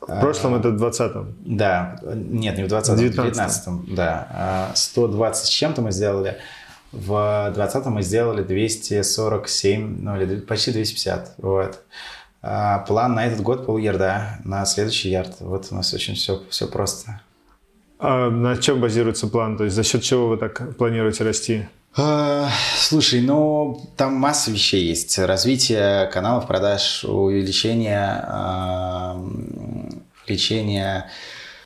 [0.02, 1.36] В прошлом а, это в 20-м?
[1.46, 2.00] Да.
[2.04, 3.96] Нет, не в 20-м, в 19-м.
[3.96, 4.72] Да.
[4.74, 6.38] 120 а, с чем-то мы сделали.
[6.92, 11.36] В 20-м мы сделали 247, ну или почти 250.
[11.38, 11.82] Вот.
[12.42, 15.38] А, план на этот год пол ярда, на следующий ярд.
[15.40, 17.22] Вот у нас очень все, все просто.
[18.00, 19.58] А на чем базируется план?
[19.58, 21.68] То есть за счет чего вы так планируете расти?
[21.96, 25.18] А, слушай, ну там масса вещей есть.
[25.20, 28.26] Развитие каналов продаж, увеличение,
[30.26, 31.10] увеличение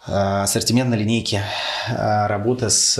[0.05, 1.41] ассортиментной линейки,
[1.87, 2.95] работа с,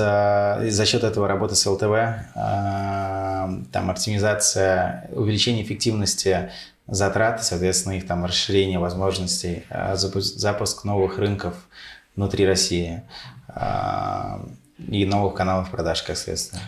[0.69, 6.51] за счет этого работа с ЛТВ, там оптимизация, увеличение эффективности
[6.87, 11.55] затрат, соответственно, их там расширение возможностей, запуск новых рынков–
[12.15, 13.03] внутри России
[13.47, 14.41] а,
[14.87, 16.61] и новых каналов продаж, как следствие.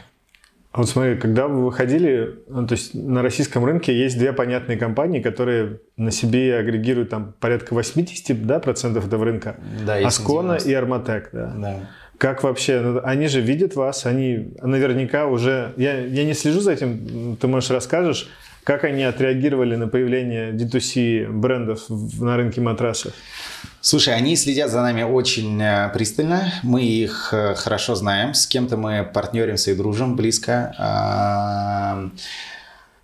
[0.72, 4.78] А вот смотри, когда вы выходили, ну, то есть на российском рынке есть две понятные
[4.78, 9.56] компании, которые на себе агрегируют там порядка 80 да, процентов этого рынка.
[9.86, 11.30] Да, Аскона и Арматек.
[11.32, 11.54] Да.
[11.58, 11.90] да.
[12.18, 12.80] Как вообще?
[12.80, 15.74] Ну, они же видят вас, они наверняка уже...
[15.78, 18.30] Я, я не слежу за этим, ты, можешь, расскажешь,
[18.64, 21.86] как они отреагировали на появление D2C брендов
[22.20, 23.14] на рынке матрасов?
[23.88, 26.52] Слушай, они следят за нами очень э, пристально.
[26.62, 28.34] Мы их э, хорошо знаем.
[28.34, 30.74] С кем-то мы партнеримся и дружим близко.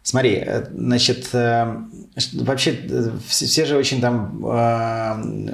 [0.03, 1.77] Смотри, э, значит, э,
[2.33, 4.43] вообще э, все же очень там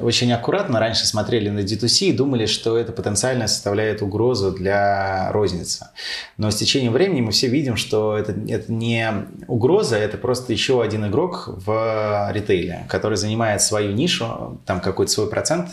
[0.01, 5.89] очень аккуратно раньше смотрели на D2C и думали, что это потенциально составляет угрозу для розницы.
[6.37, 10.81] Но с течением времени мы все видим, что это, это не угроза, это просто еще
[10.81, 15.69] один игрок в ритейле, который занимает свою нишу, там какой-то свой процент,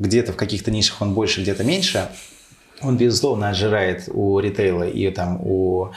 [0.00, 2.08] где-то в каких-то нишах он больше, где-то меньше.
[2.80, 5.90] Он, безусловно, отжирает у ритейла и там у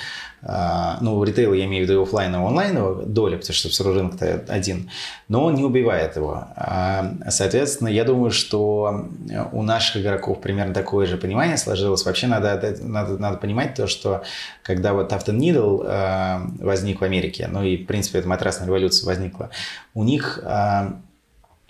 [0.44, 2.76] ну, у ритейла я имею в виду офлайн и онлайн
[3.14, 4.90] доля, потому что все рынок-то один,
[5.28, 6.46] но он не убивает его.
[6.56, 9.08] А, соответственно, я думаю, что
[9.52, 12.06] у наших игроков примерно такое же понимание сложилось.
[12.06, 14.24] Вообще надо, надо, надо понимать то, что
[14.64, 19.06] когда вот Afton Needle а, возник в Америке, ну и, в принципе, эта матрасная революция
[19.06, 19.52] возникла,
[19.94, 20.44] у них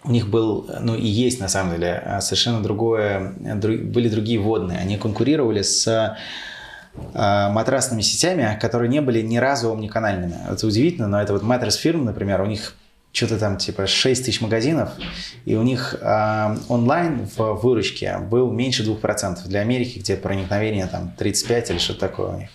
[0.04, 4.80] у них был, ну и есть на самом деле, совершенно другое, были другие водные.
[4.80, 6.18] Они конкурировали с
[7.14, 10.36] матрасными сетями, которые не были ни разу омниканальными.
[10.50, 12.76] Это удивительно, но это вот матрас фирм, например, у них
[13.14, 14.92] что-то там типа 6 тысяч магазинов,
[15.46, 19.48] и у них э, онлайн в выручке был меньше 2%.
[19.48, 22.50] Для Америки где проникновение там 35 или что-то такое у них.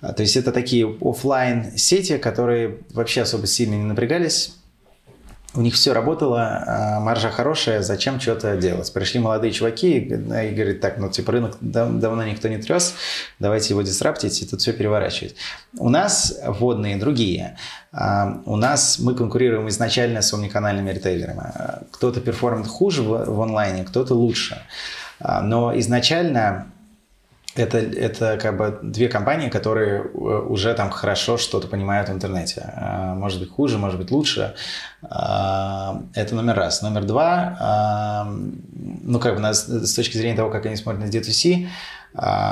[0.00, 4.57] А, то есть это такие офлайн сети, которые вообще особо сильно не напрягались,
[5.54, 8.92] у них все работало, а, маржа хорошая, зачем что-то делать?
[8.92, 12.94] Пришли молодые чуваки и говорят, так, ну, типа, рынок дав- давно никто не трес,
[13.38, 15.36] давайте его дисраптить и тут все переворачивать.
[15.78, 17.56] У нас водные другие.
[17.92, 21.42] А, у нас мы конкурируем изначально с омниканальными ритейлерами.
[21.92, 24.62] Кто-то перформит хуже в, в онлайне, кто-то лучше.
[25.18, 26.72] А, но изначально
[27.54, 32.72] это, это как бы две компании, которые э, уже там хорошо что-то понимают в интернете.
[32.74, 34.54] А, может быть хуже, может быть лучше.
[35.02, 36.82] А, это номер раз.
[36.82, 41.08] Номер два, а, ну как бы нас, с точки зрения того, как они смотрят на
[41.08, 41.66] D2C,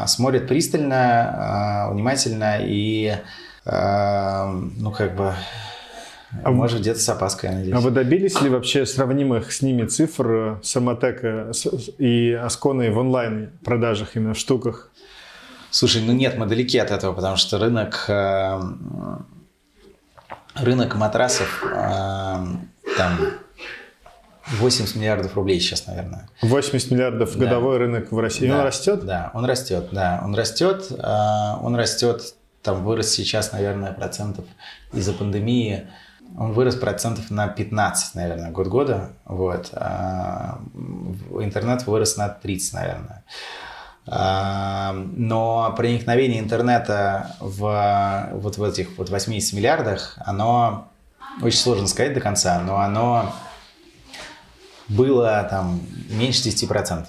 [0.07, 3.16] смотрят пристально, внимательно и
[3.64, 5.34] ну как бы
[6.45, 7.76] а может, где-то с опаской, я надеюсь.
[7.76, 11.53] А вы добились ли вообще сравнимых с ними цифр э, Самотека
[11.99, 14.91] и Асконы в онлайн продажах, именно в штуках?
[15.70, 18.61] Слушай, ну нет, мы далеки от этого, потому что рынок, э,
[20.55, 21.76] рынок матрасов э,
[22.97, 23.18] там
[24.47, 26.28] 80 миллиардов рублей сейчас, наверное.
[26.43, 27.45] 80 миллиардов да.
[27.45, 28.49] годовой рынок в России.
[28.49, 28.59] Да.
[28.59, 29.05] он растет?
[29.05, 30.22] Да, он растет, да.
[30.24, 34.45] Он растет, он растет, там вырос сейчас, наверное, процентов
[34.93, 35.87] из-за пандемии.
[36.39, 39.11] Он вырос процентов на 15, наверное, год года.
[39.24, 39.70] Вот.
[39.72, 40.59] А
[41.41, 43.24] интернет вырос на 30, наверное.
[45.16, 50.89] Но проникновение интернета в вот в этих вот 80 миллиардах, оно
[51.43, 53.35] очень сложно сказать до конца, но оно
[54.89, 57.07] было там меньше 10%.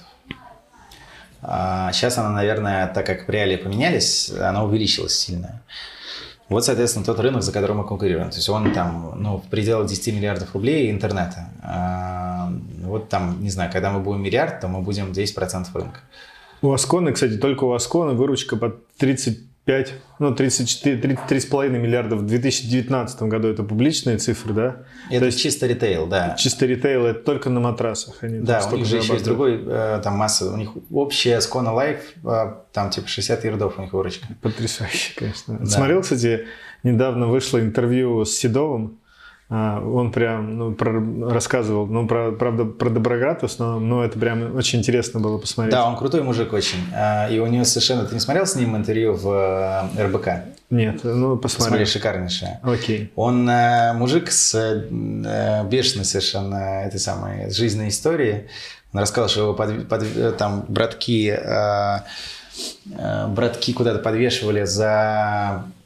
[1.41, 5.61] Сейчас оно, наверное, так как реалии поменялись, оно увеличилось сильно.
[6.49, 8.29] Вот, соответственно, тот рынок, за которым мы конкурируем.
[8.29, 11.49] То есть он там, ну, в пределах 10 миллиардов рублей интернета.
[12.83, 15.99] Вот там, не знаю, когда мы будем миллиард, то мы будем 10% рынка.
[16.61, 18.87] У Асконы, кстати, только у Асконы выручка под
[19.67, 23.49] 35, ну, 34, 33,5 миллиардов в 2019 году.
[23.49, 24.77] Это публичные цифры, да?
[25.09, 26.35] Это То есть чисто ритейл, да.
[26.35, 28.23] Чисто ритейл, это только на матрасах.
[28.23, 31.69] Они да, у них же еще есть другой, э, там масса, у них общая Аскона
[31.69, 34.25] Life, э, там типа 60 ярдов у них выручка.
[34.41, 35.57] Потрясающе, конечно.
[35.59, 35.65] Да.
[35.65, 36.45] Смотрел, кстати,
[36.83, 38.99] недавно вышло интервью с Седовым,
[39.49, 44.55] он прям ну, про, рассказывал, ну, про, правда, про Доброград в основном, но это прям
[44.57, 45.73] очень интересно было посмотреть.
[45.73, 46.79] Да, он крутой мужик очень.
[46.93, 48.05] А, и у него совершенно...
[48.05, 50.27] Ты не смотрел с ним интервью в э, РБК?
[50.69, 51.63] Нет, ну, посмотри.
[51.63, 52.59] Посмотри, шикарнейшее.
[52.61, 53.13] Окей.
[53.15, 58.47] Он э, мужик с э, бешеной совершенно этой самой жизненной историей.
[58.91, 61.37] Он рассказал, что его под, под, там братки,
[63.27, 65.76] братки куда-то подвешивали за Э,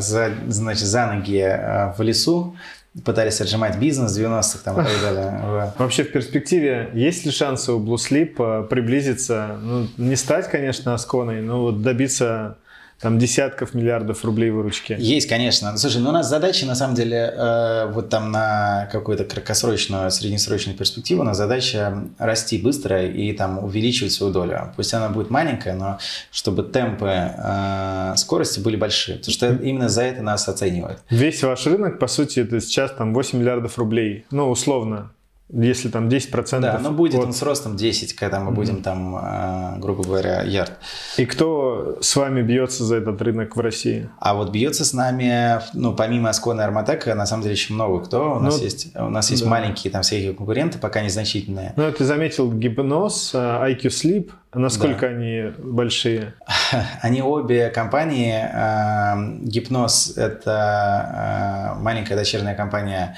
[0.00, 2.56] за, значит, за ноги э, в лесу,
[3.04, 5.72] пытались отжимать бизнес в 90-х там, и так далее.
[5.78, 10.94] Вообще в перспективе есть ли шансы у Blue Sleep э, приблизиться, ну, не стать, конечно,
[10.94, 12.58] Асконой, но вот добиться
[13.00, 14.96] там десятков миллиардов рублей выручки.
[14.98, 15.76] Есть, конечно.
[15.76, 20.76] Слушай, ну у нас задача, на самом деле, э, вот там на какую-то краткосрочную, среднесрочную
[20.76, 24.72] перспективу, у нас задача расти быстро и там увеличивать свою долю.
[24.76, 25.98] Пусть она будет маленькая, но
[26.30, 29.18] чтобы темпы э, скорости были большие.
[29.18, 31.00] Потому что именно за это нас оценивают.
[31.10, 34.24] Весь ваш рынок, по сути, это сейчас там 8 миллиардов рублей.
[34.30, 35.10] Ну, условно.
[35.48, 36.60] Если там 10%.
[36.60, 37.26] Да, но будет от...
[37.26, 40.72] он с ростом 10, когда мы будем там, э, грубо говоря, ярд.
[41.18, 44.08] И кто с вами бьется за этот рынок в России?
[44.18, 48.04] А вот бьется с нами, ну, помимо Аскона и Арматека, на самом деле еще много
[48.04, 48.36] кто.
[48.36, 49.48] У нас Ну, есть, у нас есть да.
[49.48, 51.74] маленькие там всякие конкуренты, пока незначительные.
[51.76, 54.30] Ну, ты заметил гипноз, а, IQ Sleep.
[54.52, 56.34] Насколько они большие?
[57.02, 58.34] Они обе компании.
[58.34, 63.16] э, Гипноз– это маленькая дочерняя компания,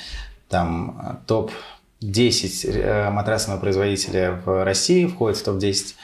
[0.48, 1.52] там топ
[2.00, 5.94] 10 э, матрасного производителя в России, входит в топ-10.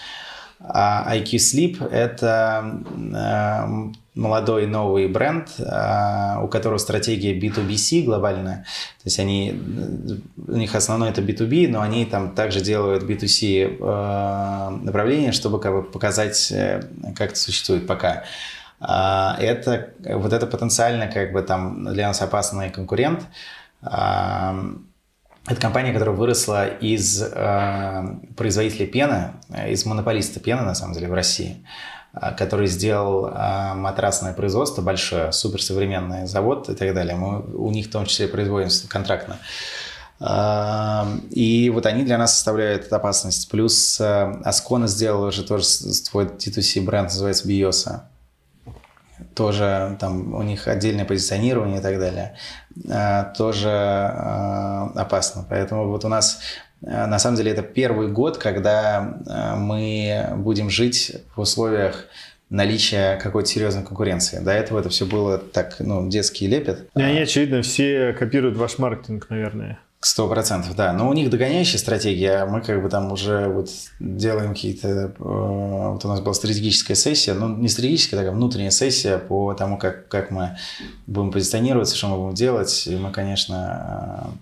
[0.66, 8.64] А IQ Sleep– это э, молодой новый бренд, э, у которого стратегия B2BC глобальная.
[9.02, 9.60] То есть они,
[10.48, 15.72] у них основное это B2B, но они там также делают B2C э, направление, чтобы как
[15.72, 16.52] бы показать,
[17.14, 18.24] как это существует пока.
[18.80, 23.22] А, Это вот это потенциально как бы там для нас опасный конкурент.
[25.46, 31.08] Это компания, которая выросла из э, производителя пены, э, из монополиста пены, на самом деле,
[31.08, 31.66] в России,
[32.14, 37.16] э, который сделал э, матрасное производство большое, суперсовременный завод и так далее.
[37.16, 39.36] Мы у них в том числе производим контрактно.
[40.18, 43.50] Э, И вот они для нас составляют опасность.
[43.50, 48.04] Плюс Ascona сделала уже тоже свой D2C бренд, называется Biosa
[49.34, 52.36] тоже там у них отдельное позиционирование и так далее,
[52.88, 55.44] э, тоже э, опасно.
[55.48, 56.40] Поэтому вот у нас
[56.82, 59.16] э, на самом деле это первый год, когда
[59.56, 62.06] мы будем жить в условиях
[62.50, 64.38] наличия какой-то серьезной конкуренции.
[64.38, 66.88] До этого это все было так, ну, детский лепет.
[66.94, 69.78] И они, очевидно, все копируют ваш маркетинг, наверное.
[70.04, 70.92] Сто процентов, да.
[70.92, 74.88] Но у них догоняющая стратегия, а мы как бы там уже вот делаем какие-то...
[74.88, 79.78] э, Вот у нас была стратегическая сессия, ну не стратегическая, такая внутренняя сессия по тому,
[79.78, 80.58] как, как мы
[81.06, 82.86] будем позиционироваться, что мы будем делать.
[82.86, 84.36] И мы, конечно,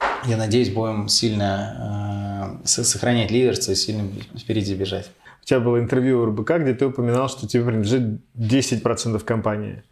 [0.00, 4.08] э, я надеюсь, будем сильно э, сохранять лидерство и сильно
[4.38, 5.10] впереди бежать.
[5.42, 9.82] У тебя было интервью у РБК, где ты упоминал, что тебе принадлежит 10% компании.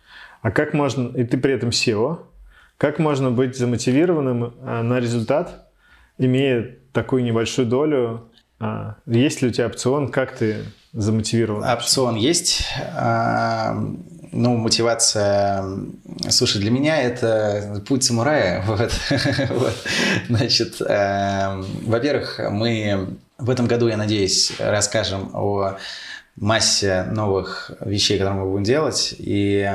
[0.40, 2.20] А как можно, и ты при этом SEO,
[2.80, 5.68] как можно быть замотивированным а, на результат,
[6.16, 8.30] имея такую небольшую долю?
[8.58, 10.64] А, Есть ли у тебя опцион, как ты
[10.94, 11.62] замотивирован?
[11.62, 12.64] Опцион есть.
[12.96, 13.76] А,
[14.32, 15.62] Ну, мотивация...
[16.30, 18.62] Слушай, для меня это путь самурая.
[18.66, 18.90] Вот.
[19.50, 19.74] Вот.
[20.28, 25.76] Значит, эм, во-первых, мы в этом году, я надеюсь, расскажем о
[26.36, 29.14] массе новых вещей, которые мы будем делать.
[29.18, 29.68] И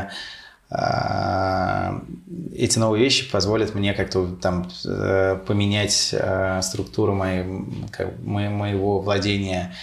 [2.56, 9.74] эти новые вещи позволят мне как-то там э, поменять э, структуру моей, моего владения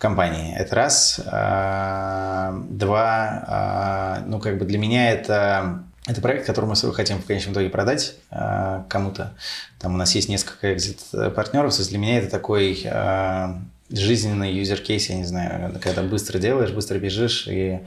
[0.00, 0.56] компании.
[0.56, 1.20] Это раз.
[1.26, 3.44] А, Два.
[3.46, 7.68] а, Ну, как бы для меня это это проект, который мы хотим в конечном итоге
[7.68, 9.34] продать а, кому-то.
[9.78, 11.74] Там у нас есть несколько экзит-партнеров.
[11.74, 16.70] То есть для меня это такой а, жизненный юзер-кейс, я не знаю, когда быстро делаешь,
[16.70, 17.80] быстро бежишь и...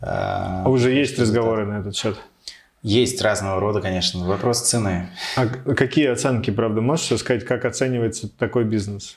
[0.00, 2.16] а, А уже есть разговоры на этот счет?
[2.82, 4.24] Есть разного рода, конечно.
[4.24, 5.08] Вопрос цены.
[5.36, 9.16] А какие оценки, правда, можешь сказать, как оценивается такой бизнес?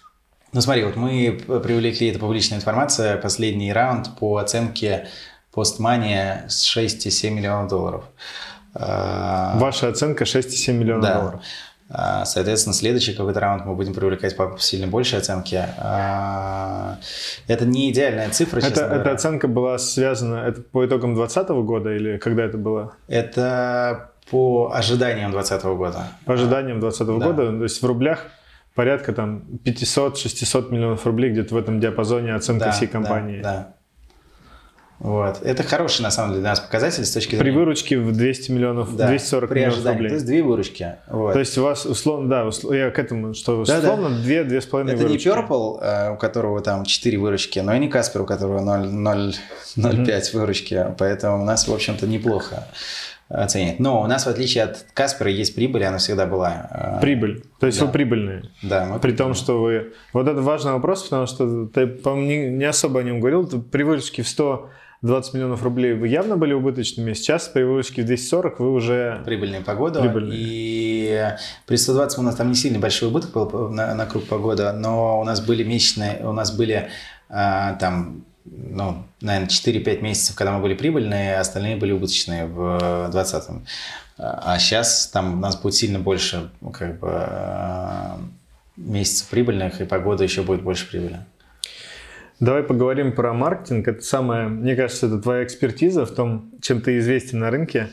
[0.52, 5.08] Ну смотри, вот мы привлекли, это публичная информация, последний раунд по оценке
[5.54, 8.04] постмания с 6,7 миллионов долларов.
[8.74, 11.14] А, Ваша оценка 6,7 миллионов да.
[11.20, 11.42] долларов.
[11.94, 15.70] А, Соответственно, следующий какой-то раунд мы будем привлекать по сильно большей оценке.
[15.78, 16.98] А,
[17.48, 22.18] Это не идеальная цифра, Это, эта оценка была связана это по итогам 2020 года или
[22.18, 22.96] когда это было?
[23.08, 26.08] Это по ожиданиям 2020 года.
[26.26, 27.26] По ожиданиям 2020 Да.
[27.28, 28.28] года, то есть в рублях
[28.76, 33.42] порядка там 500-600 миллионов рублей где-то в этом диапазоне оценка Да, всей да, компании.
[33.42, 33.74] Да,
[35.04, 35.42] Вот.
[35.42, 37.58] Это хороший, на самом деле, для нас показатель с точки При зрения...
[37.58, 40.10] выручке в 200 миллионов, Да, 240 при миллионов рублей.
[40.10, 40.96] То есть две выручки.
[41.08, 41.34] Вот.
[41.34, 43.94] То есть у вас условно, да, усл- я к этому, что Да, да.
[43.94, 45.18] условно две, две с половиной Это не.
[45.18, 50.86] Purple, э, у которого там 4 выручки, но и не Каспер, у которого 0,05 выручки.
[50.98, 52.68] Поэтому у нас, в общем-то, неплохо
[53.30, 53.80] оценят.
[53.80, 56.68] Но у нас, в отличие от Каспера, есть прибыль, она всегда была.
[56.70, 57.44] э, Прибыль.
[57.60, 57.86] То есть Да.
[57.86, 58.44] вы прибыльные.
[58.62, 59.94] Да, мы При том, что вы...
[60.14, 63.48] Вот это важный вопрос, потому что ты, по-моему, не, не особо о нем говорил.
[63.48, 64.28] Ты При выручке в
[65.04, 67.14] 120 миллионов рублей вы явно были убыточными.
[67.14, 69.22] Сейчас при выручке в 240 вы уже...
[69.26, 70.00] прибыльные по году.
[70.00, 70.38] Прибыльные.
[70.40, 71.28] И
[71.66, 74.72] при 120 у нас там не сильно большой убыток был на, на круг по году,
[74.74, 76.90] но у нас были месячные, у нас были
[77.30, 83.10] а, там, ну, наверное, 4-5 месяцев, когда мы были прибыльные, а остальные были убыточные в
[83.12, 83.64] 2020.
[84.18, 88.20] А сейчас там у нас будет сильно больше, как бы, а,
[88.78, 91.22] месяцев прибыльных, и по году еще будет больше прибыли.
[92.42, 93.88] Давай поговорим про маркетинг.
[93.88, 97.90] Это самое, мне кажется, это твоя экспертиза в том, чем ты известен на рынке.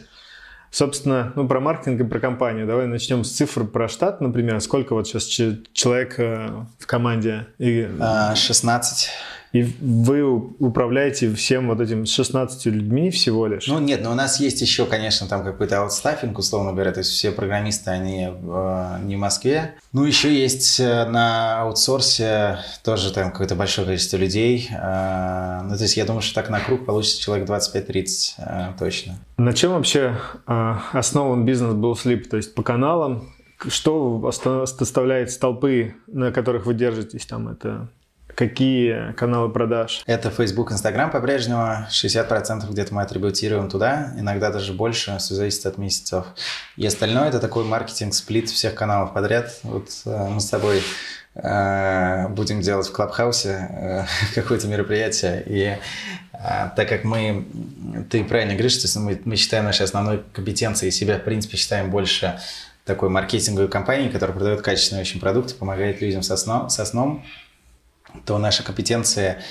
[0.71, 2.67] Собственно, ну, про маркетинг и про компанию.
[2.67, 4.59] Давай начнем с цифр про штат, например.
[4.63, 7.47] Сколько вот сейчас человек э, в команде?
[7.59, 7.91] И,
[8.35, 9.11] 16.
[9.53, 13.67] И вы управляете всем вот этим 16 людьми всего лишь?
[13.67, 17.11] Ну нет, но у нас есть еще, конечно, там какой-то аутстаффинг, условно говоря, то есть
[17.11, 19.75] все программисты, они э, не в Москве.
[19.93, 24.69] Ну еще есть э, на аутсорсе тоже там какое-то большое количество людей.
[24.71, 29.19] Э, ну то есть я думаю, что так на круг получится человек 25-30 э, точно.
[29.39, 32.29] На чем вообще э, основан бизнес был Sleep?
[32.29, 33.33] То есть по каналам?
[33.67, 37.27] Что составляет столпы, на которых вы держитесь?
[37.27, 37.89] Там это
[38.39, 40.05] Какие каналы продаж?
[40.07, 41.89] Это Facebook, Instagram по-прежнему.
[41.91, 46.25] 60% где-то мы атрибутируем туда, иногда даже больше, все зависит от месяцев.
[46.77, 49.59] И остальное это такой маркетинг-сплит всех каналов подряд.
[49.65, 50.85] Вот э, мы с тобой
[51.35, 54.05] э, будем делать в Клабхаусе э,
[54.37, 55.43] какое-то мероприятие.
[55.45, 55.77] И
[56.77, 57.45] так как мы,
[58.09, 62.39] ты правильно говоришь, что мы, мы считаем нашей основной компетенцией себя, в принципе, считаем больше
[62.85, 67.25] такой маркетинговой компанией, которая продает качественные очень продукты, помогает людям со сном, со сном
[68.25, 69.43] то наша компетенция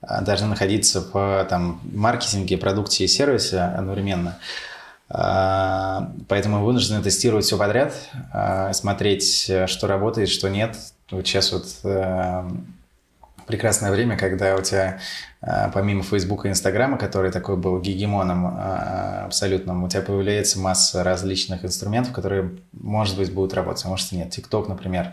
[0.00, 4.38] а, должна находиться в там, маркетинге, продукте и сервисе одновременно.
[5.08, 7.94] А, поэтому мы вынуждены тестировать все подряд,
[8.32, 10.76] а, смотреть, что работает, что нет.
[11.10, 11.66] Вот сейчас вот
[13.46, 14.98] прекрасное время, когда у тебя
[15.74, 18.58] помимо Фейсбука и Инстаграма, который такой был гегемоном
[19.26, 24.16] абсолютным, у тебя появляется масса различных инструментов, которые, может быть, будут работать, а может и
[24.16, 24.30] нет.
[24.30, 25.12] ТикТок, например,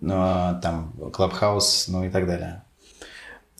[0.00, 2.62] там, Clubhouse, ну и так далее.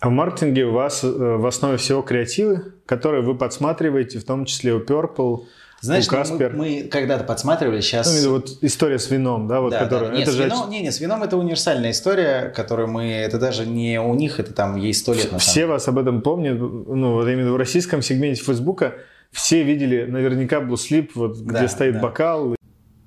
[0.00, 4.44] А в маркетинге у вас э, в основе всего креативы, которые вы подсматриваете, в том
[4.44, 5.46] числе у Purple,
[5.80, 6.50] знаешь, у Casper.
[6.50, 8.24] Ну, мы, мы когда-то подсматривали, сейчас...
[8.24, 10.10] Ну, вот история с вином, да, вот да, которая...
[10.10, 10.16] Да.
[10.16, 10.44] Нет, это с же...
[10.44, 13.10] вином, не, не, с вином это универсальная история, которую мы...
[13.10, 15.32] Это даже не у них, это там ей сто лет.
[15.38, 18.94] Все вас об этом помнят, ну, вот именно в российском сегменте Фейсбука
[19.32, 22.00] все видели наверняка Blue Sleep, вот да, где стоит да.
[22.00, 22.54] бокал.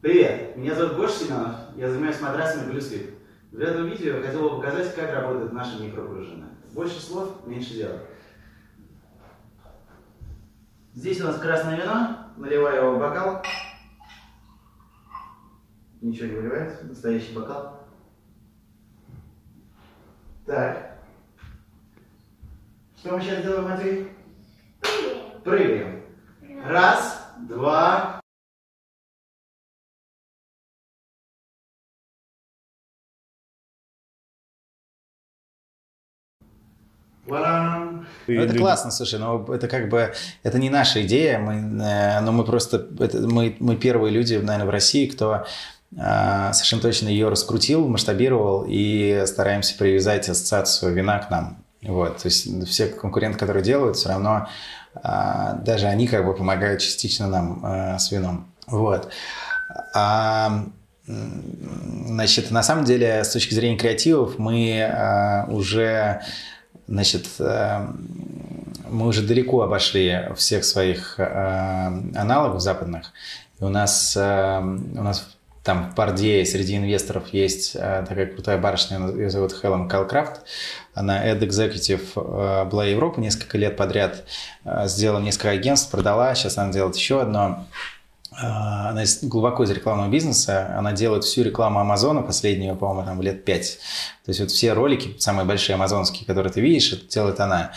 [0.02, 3.21] Привет, меня зовут Гоша Семенов, я занимаюсь матрасами Blue Sleep.
[3.52, 6.48] В этом видео я хотел бы показать, как работает наша микропружина.
[6.74, 8.00] Больше слов, меньше дела.
[10.94, 13.44] Здесь у нас красное вино, наливаю его в бокал.
[16.00, 17.88] Ничего не выливается, настоящий бокал.
[20.46, 21.00] Так.
[22.98, 24.12] Что мы сейчас делаем, Матвей?
[25.44, 26.04] Прыгаем.
[26.66, 28.21] Раз, два,
[38.28, 40.14] Ну, это классно, слушай, но это как бы,
[40.44, 44.66] это не наша идея, мы, э, но мы просто, это, мы, мы первые люди, наверное,
[44.66, 45.46] в России, кто
[45.96, 51.64] э, совершенно точно ее раскрутил, масштабировал и стараемся привязать ассоциацию вина к нам.
[51.84, 54.48] Вот, то есть все конкуренты, которые делают, все равно
[54.96, 55.00] э,
[55.64, 58.52] даже они как бы помогают частично нам с вином.
[58.66, 59.10] Вот.
[59.94, 60.66] А,
[61.06, 66.22] значит, на самом деле, с точки зрения креативов, мы уже
[66.92, 67.88] Значит, э,
[68.90, 73.14] мы уже далеко обошли всех своих э, аналогов западных.
[73.62, 75.26] И у нас, э, у нас
[75.64, 80.42] там в Пардее среди инвесторов есть такая крутая барышня, ее зовут Хелен Калкрафт.
[80.94, 84.24] Она Ad Executive была Европа несколько лет подряд,
[84.86, 87.68] сделала несколько агентств, продала, сейчас она делает еще одно.
[88.32, 93.44] А, она глубоко из рекламного бизнеса, она делает всю рекламу Амазона последнюю, по-моему, там лет
[93.44, 93.80] пять.
[94.26, 97.72] То есть вот все ролики, самые большие амазонские, которые ты видишь, это делает она.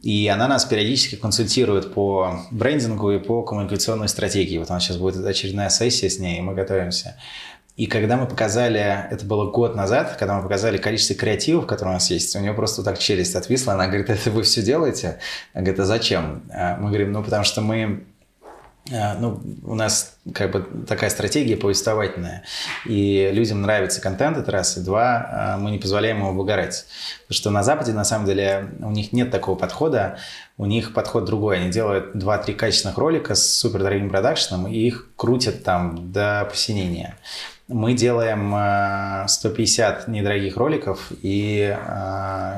[0.00, 4.56] И она нас периодически консультирует по брендингу и по коммуникационной стратегии.
[4.56, 7.16] Вот у нас сейчас будет очередная сессия с ней, и мы готовимся.
[7.76, 11.94] И когда мы показали, это было год назад, когда мы показали количество креативов, которые у
[11.94, 15.18] нас есть, у нее просто так челюсть отвисла, она говорит, это вы все делаете?
[15.52, 16.42] Она говорит, а зачем?
[16.52, 18.04] А мы говорим, ну потому что мы
[18.88, 22.44] ну, у нас как бы такая стратегия повествовательная,
[22.86, 26.86] и людям нравится контент, это раз, и два, а, мы не позволяем ему выгорать.
[27.22, 30.18] Потому что на Западе, на самом деле, у них нет такого подхода,
[30.56, 31.58] у них подход другой.
[31.58, 37.16] Они делают 2-3 качественных ролика с супер дорогим продакшеном, и их крутят там до посинения.
[37.68, 41.76] Мы делаем 150 а, недорогих роликов и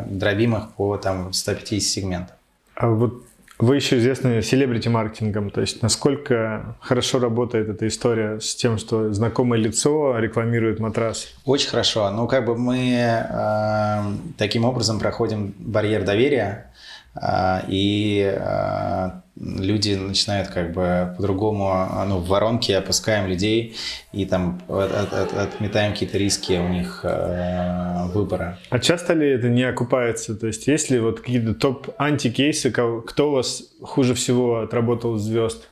[0.06, 2.36] дробим их по там, 150 сегментов.
[2.74, 3.22] А вот
[3.62, 9.60] вы еще известны селебрити-маркетингом, то есть насколько хорошо работает эта история с тем, что знакомое
[9.60, 11.28] лицо рекламирует матрас?
[11.44, 12.10] Очень хорошо.
[12.10, 14.02] Ну, как бы мы э,
[14.36, 16.72] таким образом проходим барьер доверия,
[17.14, 23.76] э, и э, люди начинают как бы по-другому, ну, в воронке опускаем людей
[24.12, 28.58] и там от, от, отметаем какие-то риски у них э, выбора.
[28.70, 30.34] А часто ли это не окупается?
[30.34, 35.68] То есть есть ли вот какие-то топ-антикейсы, кто у вас хуже всего отработал звезд?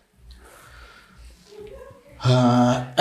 [2.22, 2.94] А,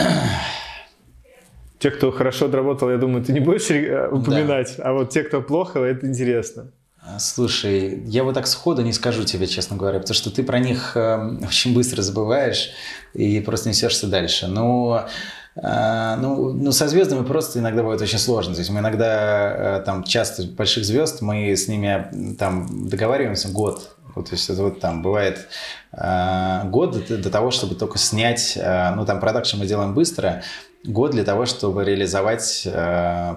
[1.80, 4.76] Те, кто хорошо отработал, я думаю, ты не будешь э, упоминать.
[4.80, 6.72] А вот те, кто плохо, это интересно.
[7.18, 10.96] Слушай, я вот так сходу не скажу тебе, честно говоря, потому что ты про них
[10.96, 12.72] э, очень быстро забываешь
[13.14, 14.48] и просто несешься дальше.
[14.48, 15.08] Но
[15.56, 18.54] э, ну, ну, со звездами просто иногда бывает очень сложно.
[18.54, 23.96] То есть мы иногда э, там часто больших звезд, мы с ними там договариваемся год.
[24.16, 25.48] Вот, то есть это вот там бывает
[25.94, 30.44] э, год до того, чтобы только снять, ну там продакшн мы делаем быстро,
[30.84, 32.68] год для того, чтобы реализовать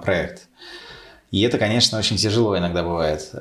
[0.02, 0.48] проект.
[1.32, 3.32] И это, конечно, очень тяжело иногда бывает.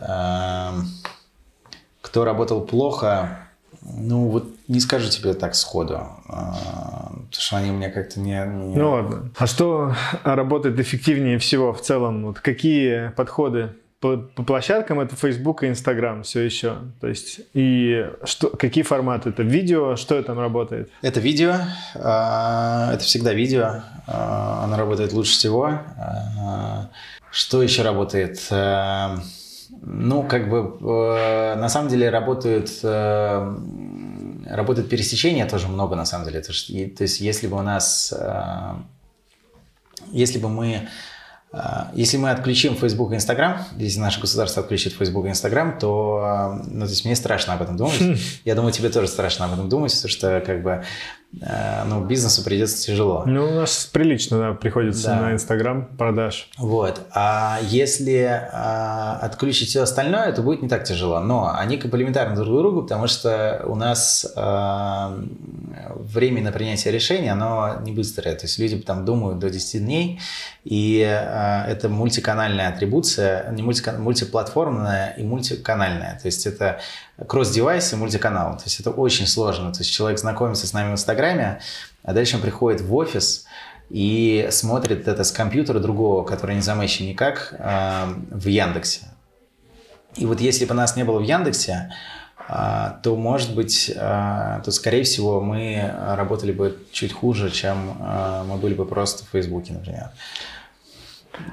[2.01, 3.47] Кто работал плохо,
[3.83, 8.31] ну вот не скажу тебе так сходу, э, потому что они у меня как-то не...
[8.45, 9.29] не- Ну ладно.
[9.37, 12.25] А что работает эффективнее всего в целом?
[12.25, 13.69] Вот какие подходы
[14.01, 14.99] по, площадкам?
[14.99, 16.77] Это Facebook и Instagram все еще.
[16.99, 19.29] То есть и что, какие форматы?
[19.29, 19.95] Это видео?
[19.95, 20.89] Что там работает?
[21.03, 21.53] Это видео,
[21.95, 25.69] э, это всегда видео, э, оно работает лучше всего.
[25.69, 26.87] Э,
[27.31, 28.47] Что еще работает?
[29.83, 36.41] Ну, как бы, на самом деле работают, работает пересечение тоже много, на самом деле.
[36.41, 38.13] То есть, если бы у нас,
[40.11, 40.89] если бы мы
[41.93, 46.69] если мы отключим Facebook и Instagram, если наше государство отключит Facebook и Instagram, то, э,
[46.69, 47.99] ну, то есть мне страшно об этом думать.
[48.45, 50.83] Я думаю, тебе тоже страшно об этом думать, потому что, как бы,
[51.33, 53.23] ну, бизнесу придется тяжело.
[53.25, 55.21] Ну, у нас прилично да, приходится Да.
[55.21, 56.49] на Инстаграм продаж.
[56.57, 57.01] Вот.
[57.13, 61.19] А если а, отключить все остальное, то будет не так тяжело.
[61.21, 65.17] Но они комплементарны друг другу, потому что у нас а,
[65.95, 68.35] время на принятие решения, оно не быстрое.
[68.35, 70.19] То есть люди там думают до 10 дней,
[70.65, 76.19] и а, это мультиканальная атрибуция, не мультика- мультиплатформенная и мультиканальная.
[76.21, 76.79] То есть это
[77.27, 78.57] кросс-девайс и мультиканал.
[78.57, 79.71] То есть это очень сложно.
[79.71, 81.59] То есть человек знакомится с нами в Инстаграме,
[82.03, 83.45] а дальше он приходит в офис,
[83.91, 89.01] и смотрит это с компьютера другого, который не замечен никак, э, в Яндексе.
[90.15, 91.91] И вот если бы нас не было в Яндексе,
[92.47, 98.43] э, то, может быть, э, то, скорее всего, мы работали бы чуть хуже, чем э,
[98.47, 100.09] мы были бы просто в Фейсбуке, например.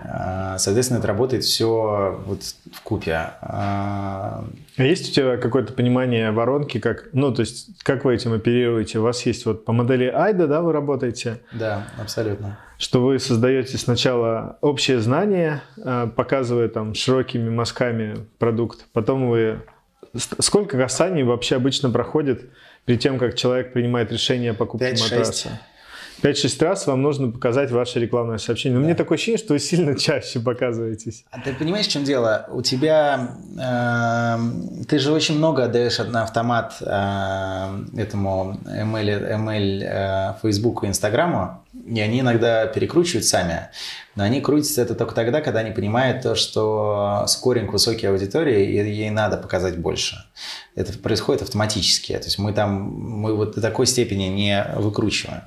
[0.05, 3.31] Э, Соответственно, это работает все вот в купе.
[3.41, 4.45] А
[4.77, 8.99] есть у тебя какое-то понимание воронки, как, ну, то есть, как вы этим оперируете?
[8.99, 12.59] У вас есть вот по модели Айда, да, вы работаете, Да, абсолютно.
[12.79, 19.61] что вы создаете сначала общее знание, э, показывая там широкими мазками продукт, потом вы...
[20.17, 22.49] Сколько касаний вообще обычно проходит
[22.87, 25.03] перед тем, как человек принимает решение о покупке 5-6.
[25.03, 25.61] матраса?
[26.23, 28.79] 5-6 раз вам нужно показать ваше рекламное сообщение.
[28.79, 31.25] Но мне такое ощущение, что вы сильно чаще показываетесь.
[31.31, 32.47] А ты понимаешь, в чем дело?
[32.51, 33.37] У тебя...
[33.59, 40.89] эм, ты же очень много отдаешь на автомат эм, этому ML, ML э, Facebook и
[40.89, 43.69] Инстаграму, и они иногда перекручивают сами.
[44.17, 48.91] Но они крутятся это только тогда, когда они понимают то, что скоринг высокий аудитории, и
[48.91, 50.17] ей надо показать больше.
[50.75, 52.13] Это происходит автоматически.
[52.13, 55.43] То есть мы там, мы вот до такой степени не выкручиваем.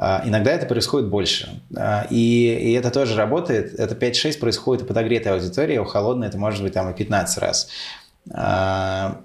[0.00, 1.60] А, Иногда это происходит больше.
[1.76, 3.74] А, И, и это тоже работает.
[3.74, 7.38] Это 5-6 происходит у подогретой аудитории, а у холодной это может быть там и 15
[7.38, 7.68] раз.
[8.32, 9.20] А,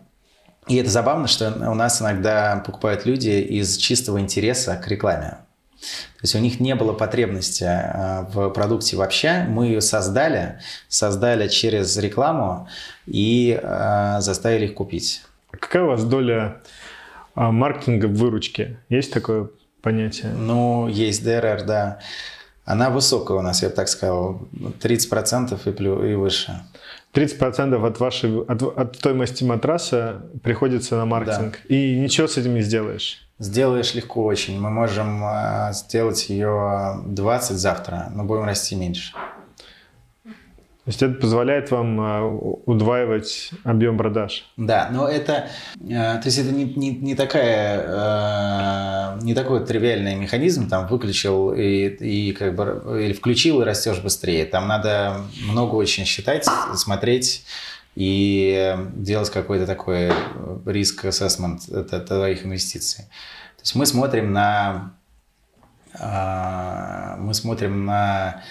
[0.67, 5.37] И это забавно, что у нас иногда покупают люди из чистого интереса к рекламе.
[5.79, 7.69] То есть у них не было потребности
[8.33, 9.45] в продукте вообще.
[9.49, 12.69] Мы ее создали, создали через рекламу
[13.05, 15.23] и заставили их купить.
[15.51, 16.61] Какая у вас доля
[17.35, 18.77] маркетинга в выручке?
[18.87, 19.49] Есть такое
[19.83, 20.31] понятие?
[20.31, 21.99] Ну, есть ДРР, да.
[22.65, 26.63] Она высокая у нас, я бы так сказал, 30% и, плю, и выше.
[27.13, 31.59] 30% от вашей от, от стоимости матраса приходится на маркетинг.
[31.67, 33.27] И ничего с этим не сделаешь.
[33.37, 34.59] Сделаешь легко очень.
[34.59, 39.13] Мы можем э, сделать ее 20 завтра, но будем расти меньше.
[40.85, 42.27] То есть это позволяет вам а,
[42.65, 44.45] удваивать объем продаж.
[44.57, 45.47] Да, но это,
[45.79, 51.53] э, то есть это не, не, не такая, э, не такой тривиальный механизм, там выключил
[51.53, 54.43] и, и как бы, или включил и растешь быстрее.
[54.43, 57.45] Там надо много очень считать, смотреть
[57.95, 60.11] и делать какой-то такой
[60.65, 61.61] риск ассессмент
[62.07, 63.05] твоих инвестиций.
[63.55, 64.91] То есть мы смотрим на,
[65.97, 68.43] э, мы смотрим на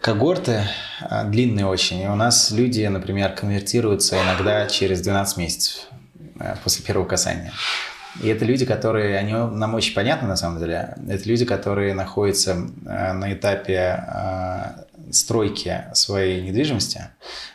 [0.00, 0.62] когорты
[1.00, 2.00] а, длинные очень.
[2.00, 5.86] И у нас люди, например, конвертируются иногда через 12 месяцев
[6.38, 7.52] а, после первого касания.
[8.22, 12.56] И это люди, которые, они нам очень понятны на самом деле, это люди, которые находятся
[12.86, 17.02] а, на этапе а, стройки своей недвижимости.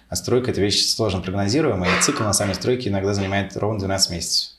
[0.07, 4.11] А стройка– это вещь сложно прогнозируемая, и цикл на самой стройке иногда занимает ровно 12
[4.11, 4.54] месяцев.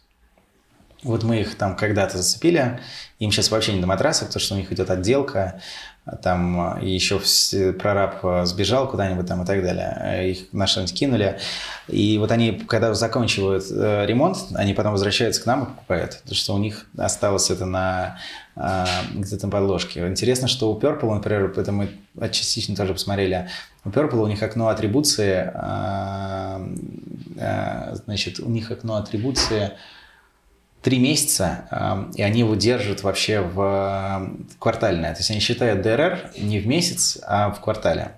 [1.07, 2.81] Вот мы их там когда-то зацепили,
[3.21, 5.61] им сейчас вообще не до матрасов, потому что у них идет отделка,
[6.23, 7.21] там и еще
[7.73, 10.31] прораб сбежал куда-нибудь там и так далее.
[10.31, 11.39] Их на что-нибудь кинули.
[11.89, 16.35] И вот они, когда заканчивают э, ремонт, они потом возвращаются к нам и покупают, потому
[16.35, 18.19] что у них осталось это на
[18.57, 18.85] э,
[19.15, 20.07] где-то на подложке.
[20.07, 21.91] Интересно, что у Purple, например, это мы
[22.31, 23.49] частично тоже посмотрели,
[23.85, 26.67] у Purple у них окно атрибуции, э,
[28.05, 29.73] значит, у них окно атрибуции
[30.87, 34.31] три месяца, и они его держат вообще в
[34.61, 35.15] квартальное.
[35.15, 38.13] То есть они считают ДРР не в месяц, а в квартале.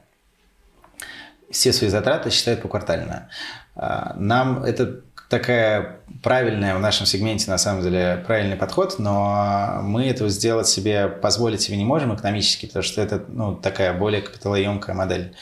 [1.50, 3.30] Все свои затраты считают поквартально.
[3.74, 5.00] А, нам это
[5.30, 11.08] такая правильная в нашем сегменте, на самом деле, правильный подход, но мы этого сделать себе,
[11.08, 15.34] позволить себе не можем экономически, потому что это ну, такая более капиталоемкая модель.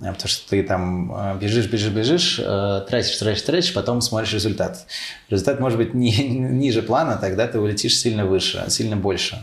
[0.00, 4.34] Э, потому что ты там э, бежишь, бежишь, бежишь, э, тратишь, тратишь, тратишь, потом смотришь
[4.34, 4.86] результат.
[5.30, 9.42] Результат может быть не, ниже плана, тогда ты улетишь сильно выше, сильно больше,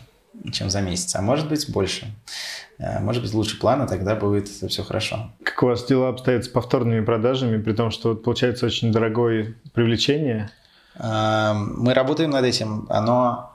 [0.52, 2.08] чем за месяц, а может быть больше.
[2.80, 5.32] Может быть лучше плана, тогда будет все хорошо.
[5.44, 10.50] Как у вас дела обстоят с повторными продажами, при том, что получается очень дорогое привлечение?
[11.00, 12.88] Мы работаем над этим.
[12.90, 13.53] Оно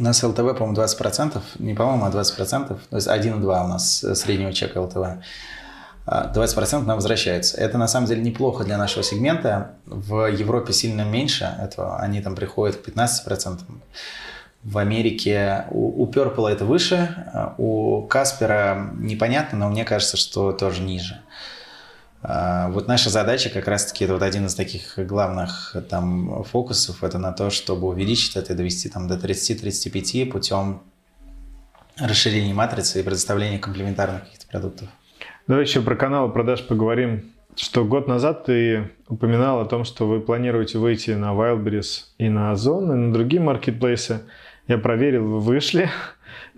[0.00, 4.14] у нас ЛТВ, по-моему, 20%, не по-моему, а 20%, то есть 1,2 у нас э,
[4.14, 5.22] среднего чека ЛТВ.
[6.06, 7.58] 20% а, нам возвращается.
[7.58, 9.72] Это на самом деле неплохо для нашего сегмента.
[9.86, 11.98] В Европе сильно меньше этого.
[11.98, 13.60] Они там приходят к 15%.
[14.62, 20.52] В Америке у, у Purple это выше, а у Каспера непонятно, но мне кажется, что
[20.52, 21.14] тоже ниже.
[21.14, 21.30] А,
[22.22, 27.32] вот наша задача как раз-таки, это вот один из таких главных там фокусов, это на
[27.32, 30.82] то, чтобы увеличить это, довести там до 30-35 путем
[31.98, 34.88] расширения матрицы и предоставления комплементарных каких-то продуктов.
[35.46, 37.32] Давай еще про каналы продаж поговорим.
[37.56, 42.52] Что год назад ты упоминал о том, что вы планируете выйти на Wildberries и на
[42.52, 44.20] Озон, и на другие маркетплейсы.
[44.68, 45.90] Я проверил, вы вышли.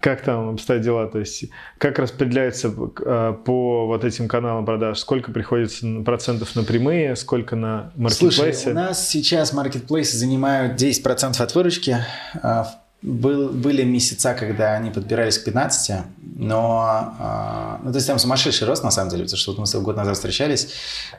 [0.02, 1.06] Как там обстоят дела?
[1.06, 1.44] То есть
[1.78, 2.74] как распределяется
[3.06, 4.98] э, по вот этим каналам продаж?
[4.98, 8.62] Сколько приходится процентов на прямые, сколько на маркетплейсы?
[8.62, 11.96] Слушай, у нас сейчас маркетплейсы занимают 10% от выручки.
[12.42, 12.66] А,
[13.02, 16.04] был, были месяца, когда они подбирались к 15,
[16.36, 19.80] но а, ну, то есть там сумасшедший рост на самом деле, потому что вот мы
[19.82, 20.74] год назад встречались,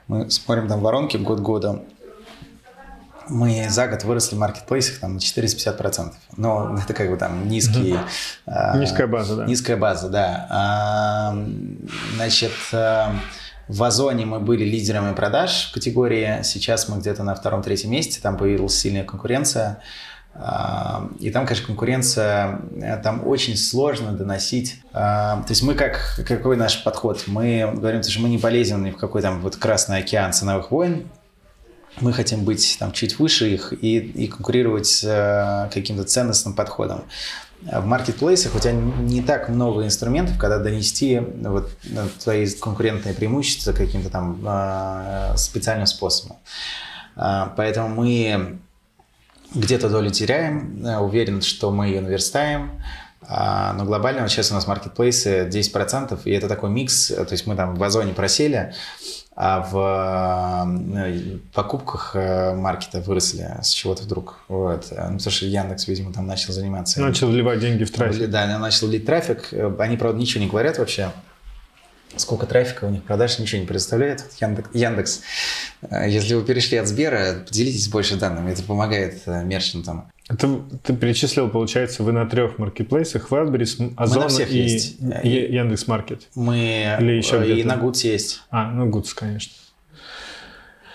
[0.10, 1.84] мы смотрим там воронки год года,
[3.30, 6.12] мы за год выросли в маркетплейсах там, на 450%.
[6.38, 8.00] Но это как бы там низкие...
[8.46, 8.78] Угу.
[8.80, 9.46] Низкая база, да.
[9.46, 10.48] Низкая база, да.
[10.50, 11.38] А,
[12.16, 13.16] значит, а,
[13.68, 16.40] в Озоне мы были лидерами продаж в категории.
[16.44, 18.20] Сейчас мы где-то на втором-третьем месте.
[18.22, 19.80] Там появилась сильная конкуренция.
[20.36, 24.82] А, и там, конечно, конкуренция, э, там очень сложно доносить.
[24.92, 27.24] То есть мы как, какой наш подход?
[27.28, 31.08] Мы говорим, что мы не полезем ни в какой там вот красный океан ценовых войн,
[32.02, 37.04] мы хотим быть там чуть выше их и, и конкурировать с э, каким-то ценностным подходом.
[37.62, 41.70] В маркетплейсах у тебя не так много инструментов, когда донести вот
[42.22, 46.38] твои конкурентные преимущества каким-то там э, специальным способом.
[47.16, 48.60] Э, поэтому мы
[49.56, 52.82] где-то долю теряем, э, уверен, что мы ее наверстаем.
[53.26, 57.48] А, но глобально вот сейчас у нас маркетплейсы 10%, и это такой микс, то есть
[57.48, 58.74] мы там в Озоне просели,
[59.36, 64.40] а в э, покупках э, маркета выросли с чего-то вдруг.
[64.48, 64.88] Вот.
[64.92, 67.02] Ну, потому что Яндекс, видимо, там начал заниматься.
[67.02, 68.30] Начал вливать деньги в трафик.
[68.30, 69.52] Да, начал лить трафик.
[69.80, 71.10] Они, правда, ничего не говорят вообще.
[72.16, 74.24] Сколько трафика у них продаж, ничего не предоставляет.
[74.40, 75.22] Яндекс, Яндекс,
[75.82, 78.52] э, если вы перешли от Сбера, поделитесь больше данными.
[78.52, 80.12] Это помогает мерчантам.
[80.30, 85.00] Это ты перечислил, получается, вы на трех маркетплейсах, Wildberries, Озон и есть.
[85.00, 86.28] Яндекс Маркет.
[86.36, 88.42] Мы Или еще и на Гудс есть.
[88.50, 89.54] А, ну Гудс, конечно.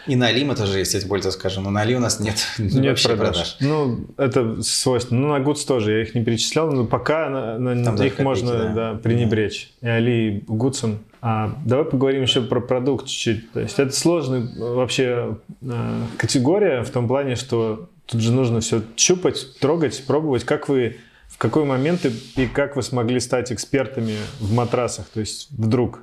[0.07, 1.61] И на Али мы тоже есть, тебе больше скажу.
[1.61, 3.19] Но на Али у нас нет, нет продаж.
[3.19, 3.57] продаж.
[3.61, 5.21] Ну, это свойственно.
[5.21, 8.53] Ну, на Гудс тоже я их не перечислял, но пока на, на них копейки, можно
[8.53, 8.73] да.
[8.73, 9.73] Да, пренебречь.
[9.81, 11.01] И Али, и Гудсом.
[11.21, 13.53] А, давай поговорим еще про продукт чуть-чуть.
[13.53, 18.83] То есть это сложная вообще э, категория в том плане, что Тут же нужно все
[18.97, 20.45] щупать, трогать, пробовать.
[20.45, 20.97] Как вы,
[21.27, 25.07] в какой момент и, и как вы смогли стать экспертами в матрасах?
[25.09, 26.01] То есть вдруг,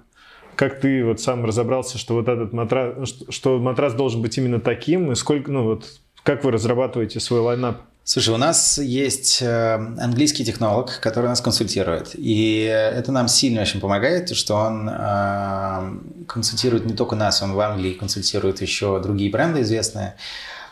[0.55, 5.11] как ты вот сам разобрался, что вот этот матрас, что матрас должен быть именно таким,
[5.11, 5.85] и сколько, ну вот,
[6.23, 7.81] как вы разрабатываете свой лайнап?
[8.03, 12.11] Слушай, у нас есть э, английский технолог, который нас консультирует.
[12.13, 17.59] И это нам сильно очень помогает, что он э, консультирует не только нас, он в
[17.59, 20.15] Англии консультирует еще другие бренды известные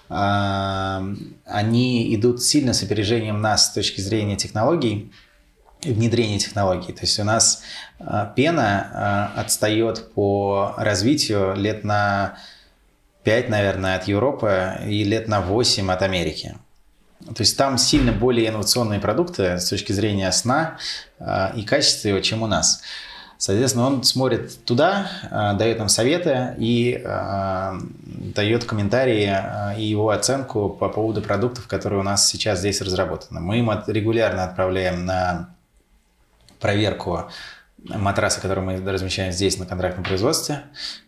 [0.09, 5.11] они идут сильно с опережением нас с точки зрения технологий,
[5.85, 6.93] внедрения технологий.
[6.93, 7.63] То есть у нас
[7.99, 12.37] а, пена а, отстает по развитию лет на
[13.23, 16.55] 5, наверное, от Европы и лет на 8 от Америки.
[17.25, 20.77] То есть там сильно более инновационные продукты с точки зрения сна
[21.19, 22.81] э, и качества его, чем у нас.
[23.37, 27.71] Соответственно, он смотрит туда, э, дает нам советы и э,
[28.35, 33.41] дает комментарии э, и его оценку по поводу продуктов, которые у нас сейчас здесь разработаны.
[33.41, 35.49] Мы им регулярно отправляем на
[36.63, 37.29] проверку
[37.89, 40.63] матрасы, которые мы размещаем здесь на контрактном производстве.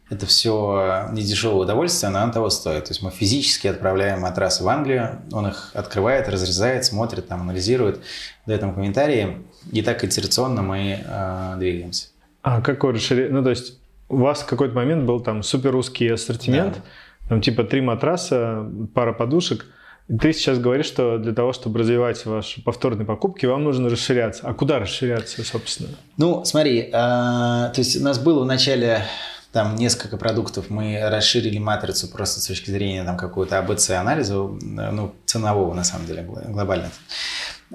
[0.09, 2.83] Это все не дешевое удовольствие, но оно того стоит.
[2.83, 8.01] То есть мы физически отправляем матрасы в Англию, он их открывает, разрезает, смотрит, там, анализирует,
[8.45, 9.37] дает нам комментарии,
[9.71, 12.09] и так итерационно мы э, двигаемся.
[12.43, 13.31] А какой расширение?
[13.31, 13.79] Ну, то есть
[14.09, 16.81] у вас в какой-то момент был там супер русский ассортимент, да.
[17.29, 19.65] там типа три матраса, пара подушек–
[20.07, 24.43] ты сейчас говоришь, что для того, чтобы развивать ваши повторные покупки, вам нужно расширяться.
[24.47, 25.89] А куда расширяться, собственно?
[26.17, 29.03] Ну, смотри, э, то есть у нас было в начале
[29.51, 35.73] там несколько продуктов, мы расширили матрицу просто с точки зрения там какого-то АБЦ-анализа, ну, ценового
[35.73, 36.91] на самом деле, глобально.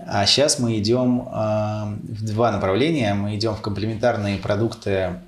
[0.07, 3.15] А сейчас мы идем э, в два направления.
[3.15, 5.21] Мы идем в комплементарные продукты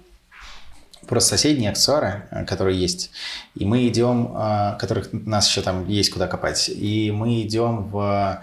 [1.07, 3.11] просто соседние аксессуары, э, которые есть,
[3.55, 8.43] и мы идем, э, которых нас еще там есть куда копать, и мы идем в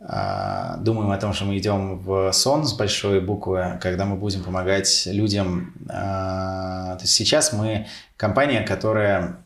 [0.00, 4.42] э, думаем о том, что мы идем в сон с большой буквы, когда мы будем
[4.44, 5.74] помогать людям.
[5.88, 7.86] То есть сейчас мы
[8.16, 9.38] компания, которая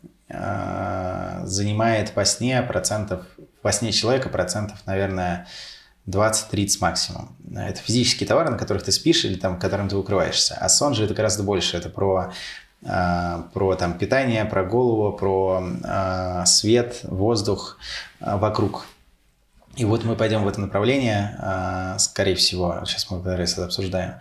[1.44, 3.26] занимает по сне процентов,
[3.62, 5.46] по сне человека процентов, наверное,
[6.06, 7.36] 20-30 максимум.
[7.54, 10.56] Это физические товары, на которых ты спишь или там, которым ты укрываешься.
[10.60, 11.76] А сон же это гораздо больше.
[11.76, 12.32] Это про,
[12.82, 17.78] э, про там, питание, про голову, про э, свет, воздух
[18.20, 18.86] э, вокруг.
[19.76, 24.14] И вот мы пойдем в это направление, э, скорее всего, сейчас мы это обсуждаем.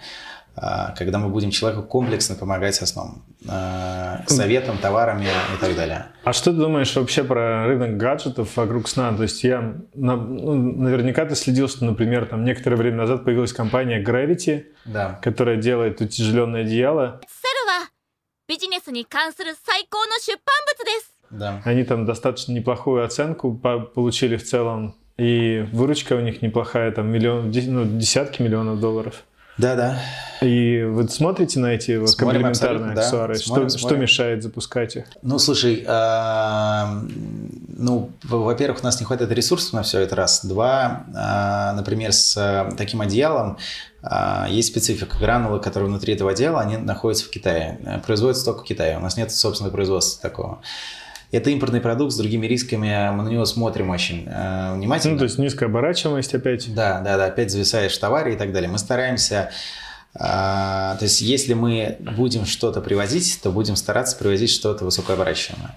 [0.62, 6.08] А, когда мы будем человеку комплексно помогать со сном, а, советом, товарами и так далее.
[6.26, 9.16] А что ты думаешь вообще про рынок гаджетов вокруг сна?
[9.16, 10.18] То есть я, ну,
[10.56, 15.18] наверняка ты следил, что, например, там некоторое время назад появилась компания Gravity, да.
[15.22, 17.22] которая делает утяжеленное одеяло.
[21.30, 21.62] Да.
[21.64, 27.52] Они там достаточно неплохую оценку получили в целом, и выручка у них неплохая, там миллион,
[27.52, 29.24] ну, десятки миллионов долларов.
[29.60, 30.00] Да, да.
[30.42, 33.34] И вы смотрите на эти вот комплементарные аксессуары?
[33.34, 33.40] Да.
[33.42, 33.98] Смотрим, что, смотрим.
[33.98, 35.06] что мешает запускать их?
[35.22, 36.86] Ну, слушай, э,
[37.78, 40.46] ну, во-первых, у нас не хватает ресурсов на все это раз.
[40.46, 43.58] Два, э, например, с э, таким одеялом
[44.02, 45.18] э, есть специфика.
[45.20, 47.80] Гранулы, которые внутри этого одеяла, они находятся в Китае.
[47.86, 48.98] Э, производятся только в Китае.
[48.98, 50.62] У нас нет собственного производства такого.
[51.32, 55.14] Это импортный продукт с другими рисками, мы на него смотрим очень э, внимательно.
[55.14, 56.74] Ну, то есть низкая оборачиваемость опять.
[56.74, 58.70] Да, да, да, опять зависаешь в товаре и так далее.
[58.70, 59.52] Мы стараемся
[60.16, 65.76] э, то есть, если мы будем что-то привозить, то будем стараться привозить что-то высокооборачиваемое.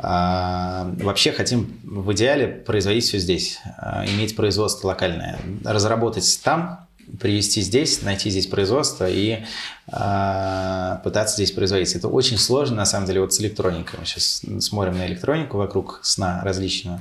[0.00, 6.87] А, вообще хотим в идеале производить все здесь, а, иметь производство локальное, разработать там,
[7.20, 9.44] привести здесь, найти здесь производство и
[9.86, 11.94] э, пытаться здесь производить.
[11.94, 13.98] Это очень сложно, на самом деле, вот с электроникой.
[13.98, 17.00] Мы сейчас смотрим на электронику вокруг сна различную.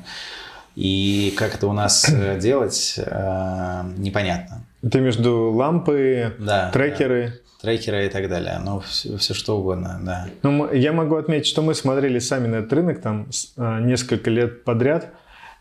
[0.76, 4.64] И как это у нас э, делать, э, непонятно.
[4.84, 7.28] Это между лампы, да, трекеры.
[7.28, 8.60] Да трекеры и так далее.
[8.64, 10.28] Ну, все, все что угодно, да.
[10.44, 13.28] Ну, я могу отметить, что мы смотрели сами на этот рынок там
[13.58, 15.12] э, несколько лет подряд,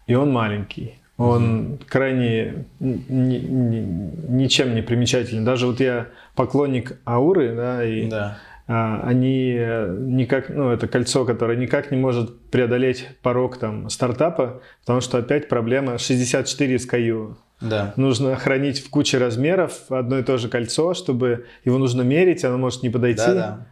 [0.07, 1.01] и он маленький.
[1.19, 3.79] Он крайне ни, ни,
[4.29, 5.45] ничем не примечательный.
[5.45, 8.39] Даже вот я поклонник Ауры, да, и да.
[8.69, 15.01] А, они никак, ну, это кольцо, которое никак не может преодолеть порог там стартапа, потому
[15.01, 17.37] что опять проблема 64 SKU.
[17.61, 17.95] Да.
[17.97, 22.59] Нужно хранить в куче размеров одно и то же кольцо, чтобы его нужно мерить, оно
[22.59, 23.25] может не подойти.
[23.27, 23.67] Да, да.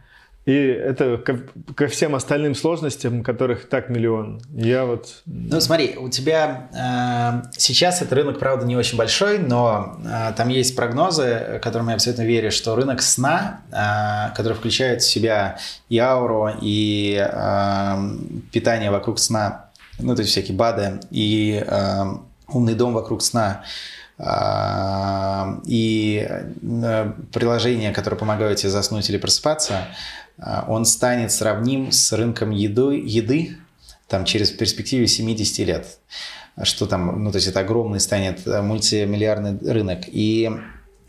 [0.45, 1.39] И это ко,
[1.73, 4.41] ко всем остальным сложностям, которых так миллион.
[4.53, 5.23] Я вот...
[5.25, 10.49] Ну, смотри, у тебя э, сейчас этот рынок, правда, не очень большой, но э, там
[10.49, 15.57] есть прогнозы, которым я абсолютно верю, что рынок сна, э, который включает в себя
[15.89, 17.95] и ауру, и э,
[18.51, 22.03] питание вокруг сна, ну, то есть всякие БАДы, и э,
[22.49, 23.63] умный дом вокруг сна,
[25.65, 29.89] и э, приложения, которые помогают тебе заснуть или просыпаться,
[30.67, 33.57] он станет сравним с рынком еды, еды
[34.07, 35.99] там, через перспективу 70 лет.
[36.63, 40.03] Что там, ну, то есть это огромный станет э, мультимиллиардный рынок.
[40.07, 40.49] И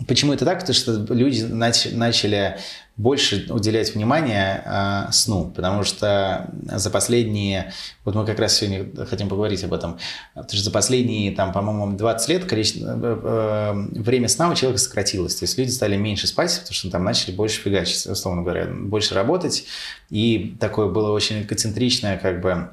[0.09, 0.61] почему это так?
[0.61, 2.59] Потому что люди нач- начали
[2.97, 7.73] больше уделять внимание э, сну, потому что за последние,
[8.05, 9.98] вот мы как раз сегодня хотим поговорить об этом,
[10.35, 14.81] потому что за последние, там, по-моему, 20 лет количество, э, э, время сна у человека
[14.81, 18.66] сократилось, то есть люди стали меньше спать, потому что там начали больше фигачить, условно говоря,
[18.66, 19.66] больше работать,
[20.09, 22.70] и такое было очень концентричное, как бы,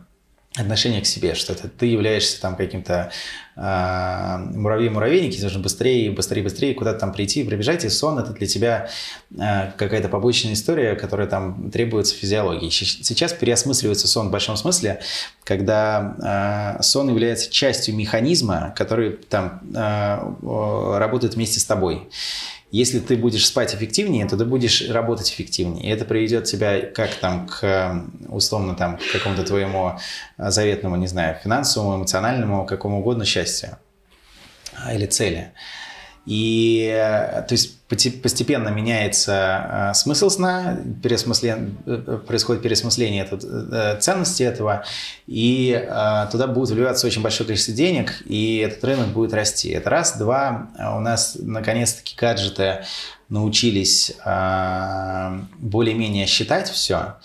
[0.56, 3.12] отношение к себе, что это ты являешься там каким-то
[3.56, 8.46] э, муравей-муравейник, тебе нужно быстрее, быстрее, быстрее куда-то там прийти, пробежать, и сон это для
[8.46, 8.90] тебя
[9.36, 12.70] э, какая-то побочная история, которая там требуется физиологии.
[12.70, 15.02] Сейчас переосмысливается сон в большом смысле,
[15.44, 22.10] когда э, сон является частью механизма, который там э, работает вместе с тобой.
[22.74, 25.86] Если ты будешь спать эффективнее, то ты будешь работать эффективнее.
[25.86, 30.00] И это приведет тебя как там к, условно, там, к какому-то твоему
[30.40, 33.78] заветному, не знаю, финансовому, эмоциональному, какому угодно счастью
[34.76, 35.52] а, или цели.
[36.26, 36.90] И
[37.48, 40.78] то есть постепенно меняется э, смысл сна.
[41.86, 42.62] Э, происходит
[43.44, 44.86] э, ценности этого,
[45.28, 45.74] и
[46.32, 49.70] туда будет вливаться очень большое количество денег, и этот рынок будет расти.
[49.70, 50.18] Это раз.
[50.18, 52.86] Два, у нас наконец-таки гаджеты
[53.30, 54.16] научились
[55.60, 57.16] более-менее считать все.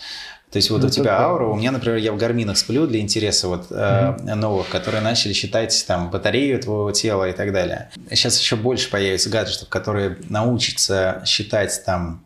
[0.50, 3.00] То есть вот ну, у тебя аура, у меня, например, я в гарминах сплю для
[3.00, 4.34] интереса вот mm-hmm.
[4.34, 7.90] новых, которые начали считать там батарею твоего тела и так далее.
[8.08, 12.24] Сейчас еще больше появится гаджетов, которые научатся считать там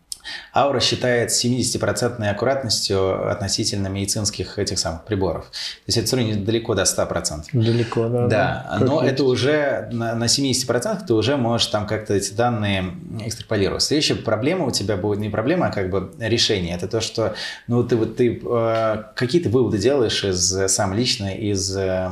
[0.55, 5.47] Аура считает 70% аккуратностью относительно медицинских этих самых приборов.
[5.47, 7.45] То есть это все равно далеко до 100%.
[7.53, 8.27] Далеко, да.
[8.27, 8.85] Да, да.
[8.85, 12.95] но это уже на, на 70% ты уже можешь там как-то эти данные
[13.25, 13.83] экстраполировать.
[13.83, 16.75] Следующая проблема у тебя будет не проблема, а как бы решение.
[16.75, 17.35] Это то, что
[17.67, 22.11] ну ты вот ты э, какие-то выводы делаешь из сам лично из э,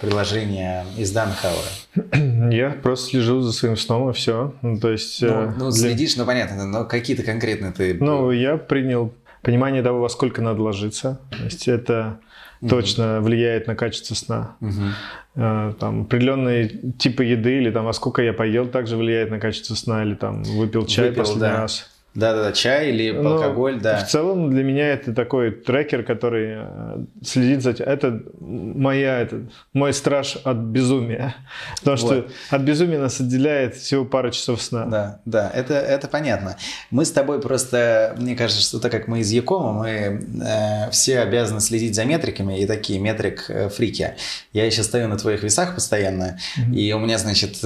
[0.00, 2.52] приложения, из данных Ауры.
[2.52, 4.54] Я просто слежу за своим сном и все.
[4.62, 5.22] Ну, то есть...
[5.22, 7.94] Ну, э, ну следишь, ну понятно, но какие-то конкретные ты...
[7.94, 9.12] Ну, я принял
[9.42, 11.20] понимание того, во сколько надо ложиться.
[11.30, 12.20] То есть это
[12.60, 12.70] угу.
[12.70, 14.56] точно влияет на качество сна.
[14.60, 15.74] Угу.
[15.80, 20.04] Там определенные типы еды или там во сколько я поел также влияет на качество сна
[20.04, 21.62] или там выпил чай выпил, последний да.
[21.62, 21.90] раз.
[22.14, 24.04] Да-да-да, чай или ну, алкоголь, да.
[24.04, 27.70] В целом для меня это такой трекер, который э, следит за...
[27.70, 31.34] Это моя, это мой страж от безумия.
[31.78, 32.28] Потому вот.
[32.28, 34.84] что от безумия нас отделяет всего пара часов сна.
[34.84, 36.56] Да, да, это, это понятно.
[36.90, 41.20] Мы с тобой просто, мне кажется, что так как мы из Якома, мы э, все
[41.20, 44.02] обязаны следить за метриками и такие метрик-фрики.
[44.02, 44.16] Э,
[44.52, 46.74] Я еще стою на твоих весах постоянно, mm-hmm.
[46.74, 47.56] и у меня, значит,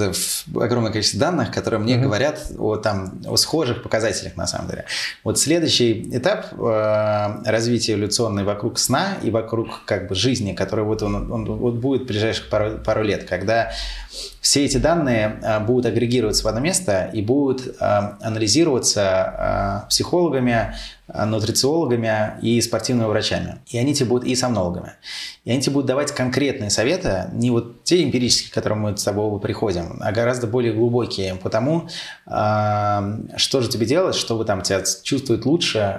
[0.55, 2.01] огромное количество данных, которые мне mm-hmm.
[2.01, 4.85] говорят о, там, о схожих показателях на самом деле.
[5.23, 11.03] Вот следующий этап э, развития эволюционной вокруг сна и вокруг как бы жизни, который вот
[11.03, 13.71] он, он вот будет в ближайших пару, пару лет, когда
[14.41, 17.73] все эти данные э, будут агрегироваться в одно место и будут э,
[18.21, 20.75] анализироваться э, психологами,
[21.07, 23.59] нутрициологами и спортивными врачами.
[23.67, 24.93] И они тебе будут и сомнологами.
[25.45, 29.03] И они тебе будут давать конкретные советы, не вот те эмпирические, к которым мы с
[29.05, 31.87] тобой приходим, а гораздо более глубокие по тому,
[32.25, 35.97] что же тебе делать, чтобы там тебя чувствовать лучше,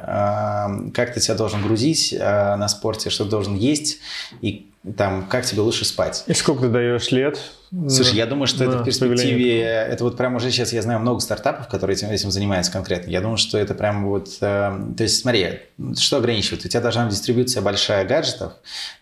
[0.94, 4.01] как ты себя должен грузить на спорте, что ты должен есть
[4.43, 6.24] и там, как тебе лучше спать.
[6.27, 7.40] И сколько ты даешь лет?
[7.70, 11.20] Слушай, я думаю, что это в перспективе, это вот прямо уже сейчас я знаю много
[11.20, 13.11] стартапов, которые этим, этим занимаются конкретно.
[13.11, 15.61] Я думаю, что это прямо вот, э, то есть смотри,
[15.97, 16.65] что ограничивает?
[16.65, 18.55] У тебя должна быть дистрибьюция большая гаджетов,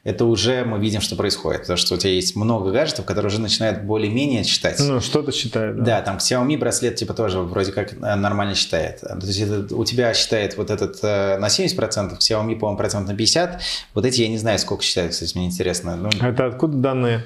[0.05, 3.41] это уже мы видим, что происходит, потому что у тебя есть много гаджетов, которые уже
[3.41, 4.79] начинают более-менее читать.
[4.81, 5.85] Ну, что-то считает, да.
[5.85, 9.01] Да, там Xiaomi браслет типа тоже вроде как э, нормально считает.
[9.01, 13.13] То есть это, у тебя считает вот этот э, на 70%, Xiaomi, по-моему, процент на
[13.13, 13.61] 50%.
[13.95, 15.97] Вот эти я не знаю, сколько считают, кстати, мне интересно.
[15.97, 17.25] Ну, это откуда данные?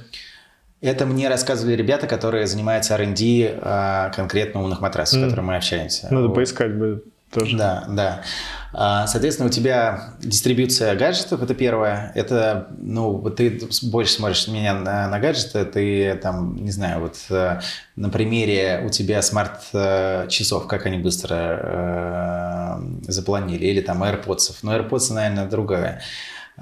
[0.81, 5.23] Это мне рассказывали ребята, которые занимаются R&D а, конкретно умных матрасов, mm.
[5.23, 6.09] с которыми мы общаемся.
[6.11, 6.35] Надо вот.
[6.35, 7.57] поискать бы тоже.
[7.57, 8.23] Да, да.
[8.73, 12.13] А, соответственно, у тебя дистрибьюция гаджетов, это первое.
[12.15, 17.61] Это, ну, ты больше смотришь меня на, на гаджеты, ты там, не знаю, вот э,
[17.97, 24.57] на примере у тебя смарт-часов, как они быстро э, запланили, или там AirPods.
[24.63, 26.01] Но AirPods, наверное, другая.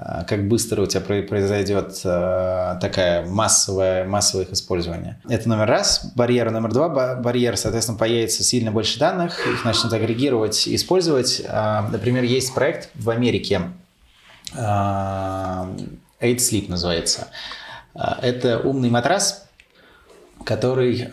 [0.01, 5.19] А, как быстро у тебя произойдет а, такая массовая, массовое их использование.
[5.27, 6.13] Это номер раз.
[6.15, 7.15] Барьер номер два.
[7.15, 11.41] Барьер, соответственно, появится сильно больше данных, их начнут агрегировать использовать.
[11.49, 13.61] А, например, есть проект в Америке,
[14.55, 15.75] Eight
[16.21, 17.27] Sleep называется.
[17.93, 19.47] Это умный матрас,
[20.45, 21.09] который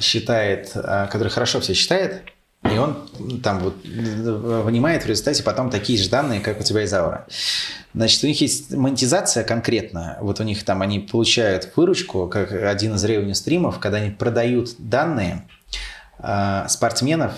[0.00, 2.24] считает, который хорошо все считает,
[2.64, 3.08] и он
[3.42, 7.26] там вот вынимает в результате потом такие же данные, как у тебя из аура.
[7.94, 10.16] Значит, у них есть монетизация конкретно.
[10.20, 14.76] Вот у них там они получают выручку, как один из ревеню стримов, когда они продают
[14.78, 15.46] данные
[16.18, 17.32] э, спортсменов,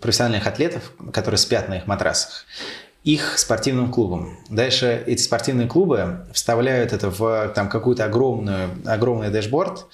[0.00, 2.46] профессиональных атлетов, которые спят на их матрасах,
[3.04, 4.38] их спортивным клубам.
[4.48, 9.86] Дальше эти спортивные клубы вставляют это в там, какую-то огромную, огромный дэшборд,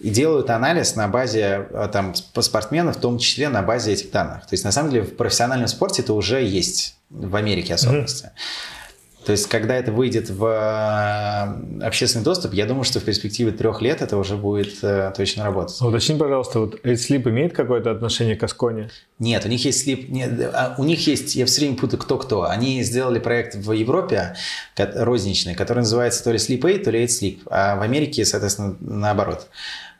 [0.00, 4.46] и делают анализ на базе э, там, спортсменов, в том числе на базе этих данных.
[4.46, 8.26] То есть, на самом деле, в профессиональном спорте это уже есть, в Америке особенности.
[8.26, 8.80] Mm-hmm.
[9.26, 13.82] То есть, когда это выйдет в э, общественный доступ, я думаю, что в перспективе трех
[13.82, 15.76] лет это уже будет э, точно работать.
[15.80, 18.88] А Уточни, пожалуйста, вот AidSleep имеет какое-то отношение к Асконе?
[19.18, 22.44] Нет, у них есть слип, нет, а у них есть, я все время путаю, кто-кто.
[22.44, 24.34] Они сделали проект в Европе
[24.76, 28.76] розничный, который называется то ли Sleep Aid, то ли Aid Sleep, а в Америке, соответственно,
[28.80, 29.48] наоборот.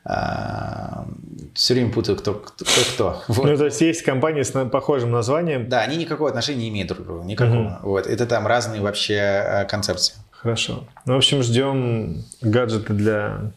[0.03, 2.65] Все время путаю, кто кто.
[2.93, 3.23] кто.
[3.27, 3.45] Вот.
[3.45, 5.69] Ну, то есть есть компании с похожим названием.
[5.69, 7.79] Да, они никакого отношения не имеют друг к другу, никакого.
[7.83, 8.07] Вот.
[8.07, 10.15] Это там разные вообще э, концепции.
[10.31, 10.85] Хорошо.
[11.05, 13.51] Ну, в общем, ждем гаджеты для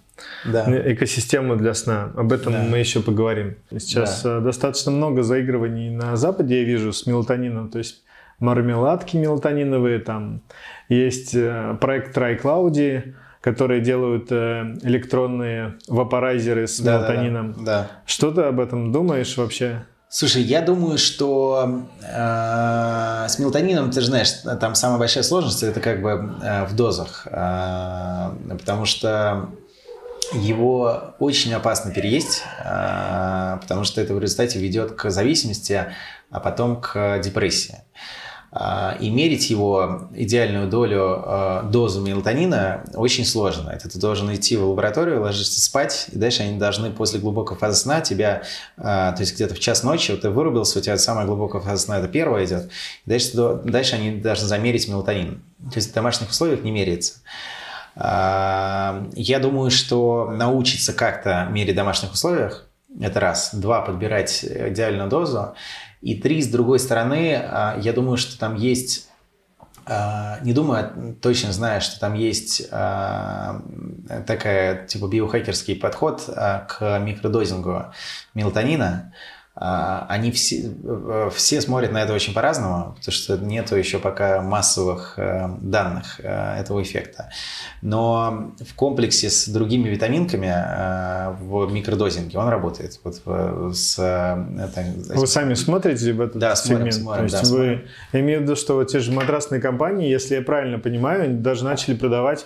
[0.45, 0.67] Да.
[0.93, 2.11] экосистему для сна.
[2.17, 2.63] Об этом Да.
[2.63, 3.57] мы еще поговорим.
[3.71, 7.71] Сейчас э, достаточно много заигрываний на Западе, я вижу, с мелатонином.
[7.71, 8.03] То есть
[8.39, 10.43] мармеладки мелатониновые, там
[10.91, 13.15] есть э, проект TriCloud,
[13.45, 17.13] которые делают э, электронные вапорайзеры с Да, да, да.
[17.13, 17.65] мелатонином.
[17.65, 17.91] Да.
[18.07, 19.85] Что ты об этом думаешь вообще?
[20.09, 24.31] Слушай, я думаю, что э, с мелатонином, ты же знаешь,
[24.61, 29.51] там самая большая сложность это как бы э, в дозах, э, потому что
[30.33, 35.85] его очень опасно переесть, э, потому что это в результате ведет к зависимости,
[36.31, 37.83] а потом к депрессии.
[39.01, 43.71] И мерить его идеальную долю, э, дозу мелатонина очень сложно.
[43.71, 47.81] Это ты должен идти в лабораторию, ложишься спать, и дальше они должны после глубокой фазы
[47.81, 48.43] сна тебя,
[48.77, 51.83] э, то есть где-то в час ночи вот ты вырубился, у тебя самая глубокая фаза
[51.83, 52.71] сна, это первая идет,
[53.05, 55.43] и дальше, дальше они должны замерить мелатонин.
[55.73, 57.15] То есть в домашних условиях не меряется.
[57.97, 62.69] А, Я думаю, что научиться как-то мерить в домашних условиях,
[63.01, 63.53] это раз.
[63.53, 65.55] Два, подбирать идеальную дозу.
[66.05, 69.09] И три, с другой стороны, а, я думаю, что там есть
[69.87, 77.87] а, не думаю, а точно знаю, что там есть такая типа биохакерский подход к микродозингу
[78.35, 79.15] мелатонина.
[79.57, 84.43] А, Они все, э, все смотрят на это очень по-разному, потому что нету еще пока
[84.43, 87.31] массовых э, данных э, этого эффекта.
[87.81, 90.49] Но в комплексе с другими витаминками
[91.41, 92.99] в микродозинге он работает.
[93.05, 93.15] Вот
[93.77, 96.95] с, это- Вы сами смотрите в этот Да, смотрим, сегмент?
[96.95, 97.83] смотрим, То есть да, вы, смотрим.
[98.13, 101.35] я имею в виду, что вот те же матрасные компании, если я правильно понимаю, они
[101.39, 102.45] даже начали продавать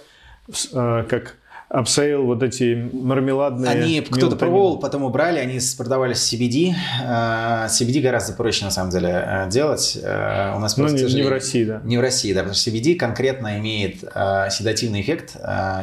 [0.74, 1.36] как
[1.68, 6.74] upsell вот эти мармеладные Они кто-то пробовал, потом убрали, они продавались с CBD.
[7.02, 9.98] Э, CBD гораздо проще на самом деле э, делать.
[10.02, 11.80] Э, У нас Ну, просто, не, к не в России, да.
[11.84, 15.36] Не в России, да, потому что CBD конкретно имеет э, седативный эффект,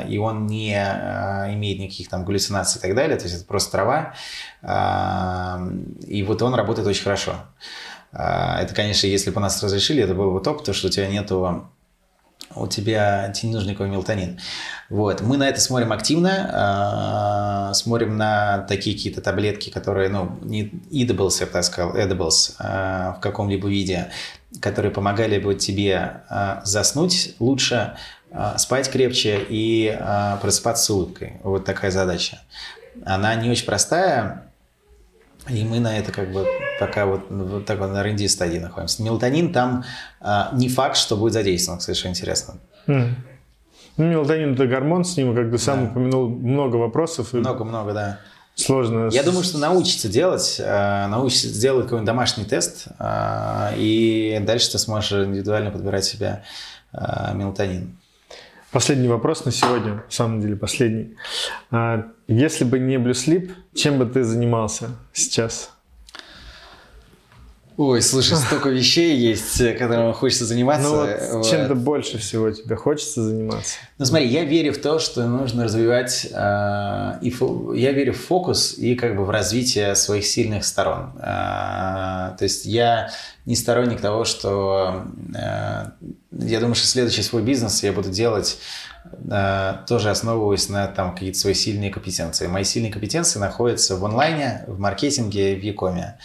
[0.08, 4.14] и он не имеет никаких там галлюцинаций и так далее, то есть это просто трава,
[6.08, 7.34] и вот он работает очень хорошо.
[8.12, 11.70] Это, конечно, если бы нас разрешили, это было бы топ, потому что у тебя нету
[12.54, 14.40] у тебя тебе не нужен никакой мелатонин.
[14.90, 15.22] Вот.
[15.22, 21.40] Мы на это смотрим активно, э, смотрим на такие какие-то таблетки, которые, ну, не edibles,
[21.40, 24.12] я бы так сказал, edibles э, в каком-либо виде,
[24.62, 27.98] которые помогали бы тебе э, заснуть лучше,
[28.32, 31.40] э, спать крепче и э, просыпаться с улыбкой.
[31.44, 32.42] Вот такая задача.
[33.06, 34.46] Она не очень простая,
[35.50, 36.46] и мы на это как бы
[36.80, 39.04] пока вот, вот так вот на R&D стадии находимся.
[39.04, 39.84] Мелатонин там
[40.22, 42.56] а, не факт, что будет задействован, что интересно.
[42.88, 43.16] М.
[43.98, 45.92] Ну, мелатонин это гормон, с ним, как ты сам Да.
[45.92, 47.32] упомянул, много вопросов.
[47.34, 48.20] Много-много, да.
[48.56, 49.10] Сложно.
[49.12, 54.80] Я думаю, что научится делать, а, научится сделать какой-нибудь домашний тест, а, и дальше ты
[54.80, 56.44] сможешь индивидуально подбирать себе
[56.94, 57.98] а, мелатонин.
[58.76, 61.16] Последний вопрос на сегодня, в самом деле последний.
[61.72, 65.75] А, если бы не Blue Sleep, чем бы ты занимался сейчас?
[67.78, 70.88] Ой, слушай, столько вещей есть, которыми хочется заниматься.
[70.88, 71.50] Ну вот Вот.
[71.50, 73.78] чем-то больше всего тебе хочется заниматься?
[73.98, 78.18] Ну смотри, я верю в то, что нужно развивать, э, и фо- я верю в
[78.18, 81.12] фокус и как бы в развитие своих сильных сторон.
[81.18, 83.10] Э, то есть я
[83.46, 85.04] не сторонник того, что
[85.36, 85.86] э,
[86.32, 88.58] я думаю, что следующий свой бизнес я буду делать
[89.30, 92.48] э, тоже основываясь на там какие-то свои сильные компетенции.
[92.48, 96.18] Мои сильные компетенции находятся в онлайне, в маркетинге, в Якоме.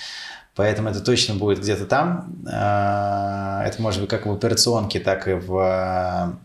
[0.56, 2.42] Поэтому это точно будет где-то там.
[2.46, 6.38] Э, Это может быть как в операционке, так и в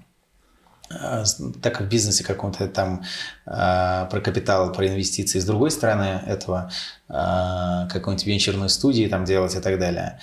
[0.89, 3.03] с- так как в бизнесе каком-то там
[3.47, 6.69] э, про капитал, про инвестиции с другой стороны этого,
[7.09, 10.19] э, какой-нибудь венчурной студии там делать и так далее.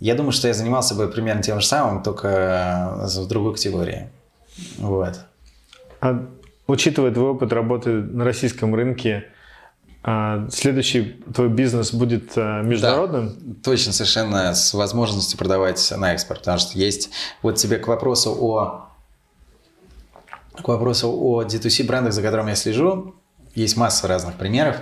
[0.00, 4.10] Я думаю, что я занимался бы примерно тем же самым, только в другой категории.
[4.78, 5.20] Вот.
[6.00, 6.26] А
[6.66, 9.24] учитывая твой опыт работы на российском рынке, а,
[10.50, 13.56] следующий твой бизнес будет а, международным?
[13.62, 17.10] Точно, совершенно с возможностью продавать на экспорт, потому что есть
[17.40, 18.90] вот тебе к вопросу о
[20.62, 23.14] к вопросу о D2C брендах, за которым я слежу,
[23.54, 24.76] есть масса разных примеров.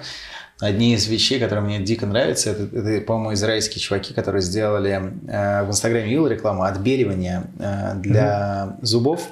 [0.63, 5.65] Одни из вещей, которые мне дико нравятся, это, это по-моему, израильские чуваки, которые сделали э,
[5.65, 8.79] в Инстаграме видел рекламу отбеливания э, для mm-hmm.
[8.83, 9.27] зубов.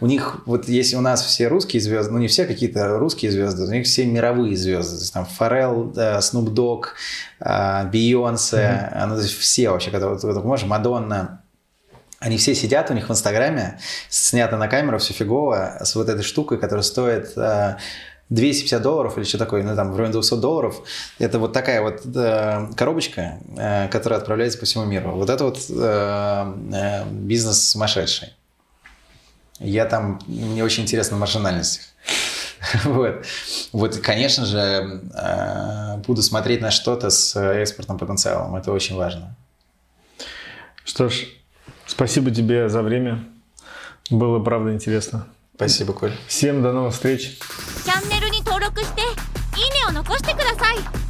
[0.00, 3.62] У них, вот если у нас все русские звезды, ну не все какие-то русские звезды,
[3.62, 4.96] у них все мировые звезды.
[4.96, 6.86] То есть там Форел, э, Snoop Dogg,
[7.38, 8.56] э, Бейонсе,
[8.92, 9.06] mm-hmm.
[9.06, 11.44] ну то есть все вообще, которые, можешь, Мадонна.
[12.18, 13.78] Они все сидят у них в Инстаграме,
[14.08, 17.38] снято на камеру, все фигово, с вот этой штукой, которая стоит...
[17.38, 17.76] Э,
[18.30, 20.82] 250 долларов или что такое, ну там в районе 200 долларов,
[21.18, 25.12] это вот такая вот э, коробочка, э, которая отправляется по всему миру.
[25.12, 28.32] Вот это вот э, э, бизнес сумасшедший.
[29.58, 31.84] Я там, мне очень интересно в маржинальностях.
[32.84, 33.24] вот.
[33.72, 38.56] вот, конечно же, э, буду смотреть на что-то с экспортным потенциалом.
[38.56, 39.36] Это очень важно.
[40.84, 41.26] Что ж,
[41.86, 43.24] спасибо тебе за время.
[44.10, 45.26] Было правда интересно.
[45.55, 46.13] Спасибо, Коль.
[46.27, 47.39] Всем до новых встреч.
[47.87, 49.15] チャンネルに登録していいね
[49.89, 51.00] を残してください